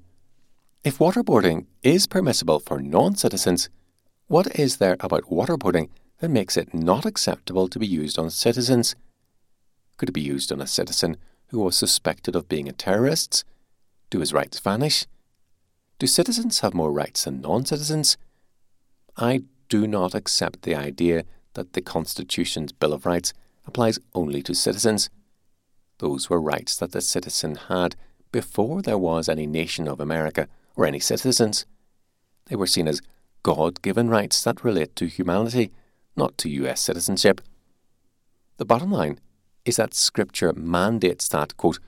If 0.83 0.99
waterboarding 0.99 1.65
is 1.81 2.05
permissible 2.05 2.59
for 2.59 2.79
non 2.79 3.15
citizens, 3.15 3.67
what 4.27 4.59
is 4.59 4.77
there 4.77 4.97
about 4.99 5.23
waterboarding 5.23 5.89
that 6.19 6.29
makes 6.29 6.55
it 6.55 6.71
not 6.71 7.07
acceptable 7.07 7.67
to 7.67 7.79
be 7.79 7.87
used 7.87 8.19
on 8.19 8.29
citizens? 8.29 8.95
Could 9.97 10.09
it 10.09 10.19
be 10.21 10.21
used 10.21 10.51
on 10.51 10.61
a 10.61 10.67
citizen 10.67 11.17
who 11.47 11.61
was 11.61 11.75
suspected 11.75 12.35
of 12.35 12.47
being 12.47 12.69
a 12.69 12.73
terrorist? 12.73 13.43
Do 14.09 14.19
his 14.19 14.33
rights 14.33 14.59
vanish? 14.59 15.05
Do 15.99 16.07
citizens 16.07 16.59
have 16.59 16.73
more 16.73 16.91
rights 16.91 17.25
than 17.25 17.41
non 17.41 17.65
citizens? 17.65 18.17
I 19.17 19.43
do 19.67 19.85
not 19.85 20.15
accept 20.15 20.63
the 20.63 20.75
idea 20.75 21.25
that 21.53 21.73
the 21.73 21.81
Constitution's 21.81 22.71
Bill 22.71 22.93
of 22.93 23.05
Rights 23.05 23.33
applies 23.65 23.99
only 24.15 24.41
to 24.43 24.53
citizens. 24.55 25.09
Those 25.99 26.29
were 26.29 26.41
rights 26.41 26.77
that 26.77 26.91
the 26.91 27.01
citizen 27.01 27.55
had 27.67 27.95
before 28.31 28.81
there 28.81 28.97
was 28.97 29.27
any 29.27 29.45
nation 29.45 29.87
of 29.87 29.99
America 29.99 30.47
or 30.75 30.85
any 30.85 30.99
citizens. 30.99 31.65
They 32.45 32.55
were 32.55 32.67
seen 32.67 32.87
as 32.87 33.01
God 33.43 33.81
given 33.81 34.09
rights 34.09 34.43
that 34.43 34.63
relate 34.63 34.95
to 34.95 35.07
humanity, 35.07 35.71
not 36.15 36.37
to 36.39 36.49
US 36.49 36.81
citizenship. 36.81 37.41
The 38.57 38.65
bottom 38.65 38.91
line 38.91 39.19
is 39.65 39.75
that 39.75 39.93
Scripture 39.93 40.53
mandates 40.53 41.27
that, 41.29 41.55
quote, 41.57 41.79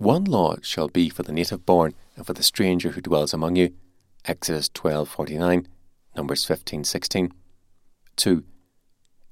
one 0.00 0.24
law 0.24 0.56
shall 0.62 0.88
be 0.88 1.10
for 1.10 1.22
the 1.22 1.32
native 1.32 1.66
born 1.66 1.92
and 2.16 2.24
for 2.24 2.32
the 2.32 2.42
stranger 2.42 2.92
who 2.92 3.02
dwells 3.02 3.34
among 3.34 3.54
you. 3.56 3.74
Exodus 4.24 4.70
12:49, 4.70 5.66
Numbers 6.16 6.42
15:16. 6.46 7.30
2. 8.16 8.42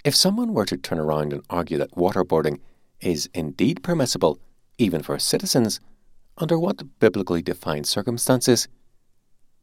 If 0.04 0.14
someone 0.14 0.52
were 0.52 0.66
to 0.66 0.76
turn 0.76 0.98
around 0.98 1.32
and 1.32 1.42
argue 1.48 1.78
that 1.78 1.96
waterboarding 1.96 2.60
is 3.00 3.30
indeed 3.32 3.82
permissible, 3.82 4.38
even 4.76 5.02
for 5.02 5.18
citizens, 5.18 5.80
under 6.36 6.58
what 6.58 6.98
biblically 6.98 7.40
defined 7.40 7.86
circumstances? 7.86 8.68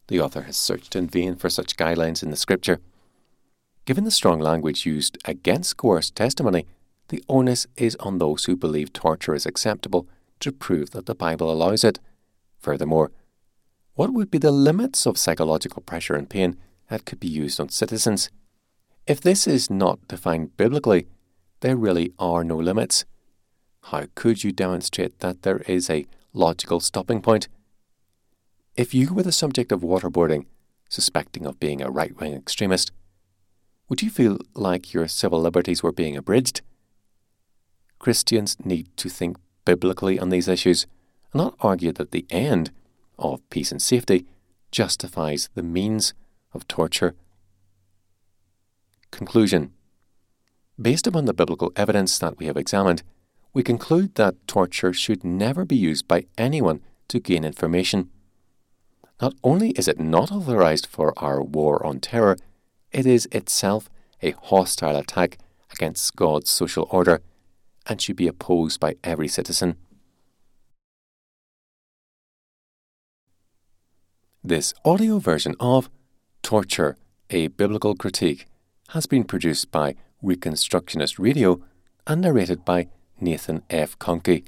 The 0.07 0.19
author 0.19 0.41
has 0.41 0.57
searched 0.57 0.95
in 0.95 1.07
vain 1.07 1.35
for 1.35 1.51
such 1.51 1.77
guidelines 1.77 2.23
in 2.23 2.31
the 2.31 2.35
scripture. 2.35 2.79
Given 3.85 4.05
the 4.05 4.11
strong 4.11 4.39
language 4.39 4.87
used 4.87 5.19
against 5.23 5.77
coerced 5.77 6.15
testimony, 6.15 6.65
the 7.09 7.23
onus 7.29 7.67
is 7.75 7.95
on 7.97 8.17
those 8.17 8.45
who 8.45 8.55
believe 8.55 8.91
torture 8.91 9.35
is 9.35 9.45
acceptable 9.45 10.07
to 10.39 10.51
prove 10.51 10.91
that 10.91 11.05
the 11.05 11.15
Bible 11.15 11.51
allows 11.51 11.83
it. 11.83 11.99
Furthermore, 12.59 13.11
what 13.95 14.13
would 14.13 14.29
be 14.29 14.37
the 14.37 14.51
limits 14.51 15.05
of 15.05 15.17
psychological 15.17 15.81
pressure 15.81 16.15
and 16.15 16.29
pain 16.29 16.57
that 16.89 17.05
could 17.05 17.19
be 17.19 17.27
used 17.27 17.59
on 17.59 17.69
citizens? 17.69 18.29
If 19.07 19.21
this 19.21 19.47
is 19.47 19.69
not 19.69 20.07
defined 20.07 20.57
biblically, 20.57 21.07
there 21.61 21.77
really 21.77 22.11
are 22.19 22.43
no 22.43 22.57
limits. 22.57 23.05
How 23.83 24.07
could 24.15 24.43
you 24.43 24.51
demonstrate 24.51 25.19
that 25.19 25.43
there 25.43 25.59
is 25.67 25.89
a 25.89 26.07
logical 26.33 26.79
stopping 26.79 27.21
point? 27.21 27.47
If 28.75 28.93
you 28.93 29.13
were 29.13 29.23
the 29.23 29.31
subject 29.31 29.71
of 29.71 29.81
waterboarding, 29.81 30.45
suspecting 30.89 31.45
of 31.45 31.59
being 31.59 31.81
a 31.81 31.89
right 31.89 32.19
wing 32.19 32.33
extremist, 32.33 32.91
would 33.87 34.01
you 34.01 34.09
feel 34.09 34.39
like 34.55 34.93
your 34.93 35.07
civil 35.07 35.39
liberties 35.39 35.83
were 35.83 35.91
being 35.91 36.17
abridged? 36.17 36.61
Christians 37.99 38.57
need 38.65 38.89
to 38.97 39.07
think 39.07 39.37
biblically 39.65 40.19
on 40.19 40.29
these 40.29 40.47
issues 40.47 40.85
and 41.33 41.41
not 41.41 41.55
argue 41.59 41.91
that 41.91 42.11
the 42.11 42.25
end 42.29 42.71
of 43.19 43.47
peace 43.49 43.71
and 43.71 43.81
safety 43.81 44.25
justifies 44.71 45.49
the 45.55 45.63
means 45.63 46.13
of 46.53 46.67
torture. 46.67 47.15
Conclusion 49.11 49.71
Based 50.81 51.07
upon 51.07 51.25
the 51.25 51.33
biblical 51.33 51.71
evidence 51.75 52.17
that 52.19 52.37
we 52.37 52.47
have 52.47 52.57
examined, 52.57 53.01
we 53.53 53.63
conclude 53.63 54.15
that 54.15 54.35
torture 54.47 54.91
should 54.91 55.23
never 55.23 55.63
be 55.63 55.77
used 55.77 56.07
by 56.07 56.25
anyone 56.37 56.81
to 57.07 57.19
gain 57.19 57.45
information. 57.45 58.09
Not 59.21 59.33
only 59.43 59.69
is 59.71 59.87
it 59.87 59.99
not 59.99 60.31
authorized 60.31 60.85
for 60.87 61.13
our 61.17 61.41
war 61.41 61.85
on 61.85 62.01
terror, 62.01 62.35
it 62.91 63.05
is 63.05 63.29
itself 63.31 63.89
a 64.21 64.31
hostile 64.31 64.97
attack 64.97 65.37
against 65.71 66.15
God's 66.17 66.49
social 66.49 66.87
order 66.91 67.21
and 67.87 68.01
should 68.01 68.15
be 68.15 68.27
opposed 68.27 68.79
by 68.79 68.95
every 69.03 69.27
citizen. 69.27 69.77
This 74.43 74.73
audio 74.83 75.17
version 75.17 75.55
of 75.59 75.89
Torture, 76.43 76.97
a 77.31 77.47
Biblical 77.47 77.95
Critique, 77.95 78.45
has 78.89 79.07
been 79.07 79.23
produced 79.23 79.71
by 79.71 79.95
Reconstructionist 80.23 81.17
Radio 81.17 81.61
and 82.05 82.21
narrated 82.21 82.63
by 82.63 82.87
Nathan 83.19 83.63
F. 83.69 83.97
Conkey. 83.97 84.43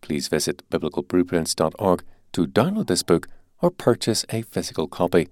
Please 0.00 0.26
visit 0.28 0.68
biblicalblueprints.org 0.70 2.02
to 2.32 2.46
download 2.46 2.88
this 2.88 3.04
book 3.04 3.28
or 3.60 3.70
purchase 3.70 4.26
a 4.30 4.42
physical 4.42 4.88
copy. 4.88 5.28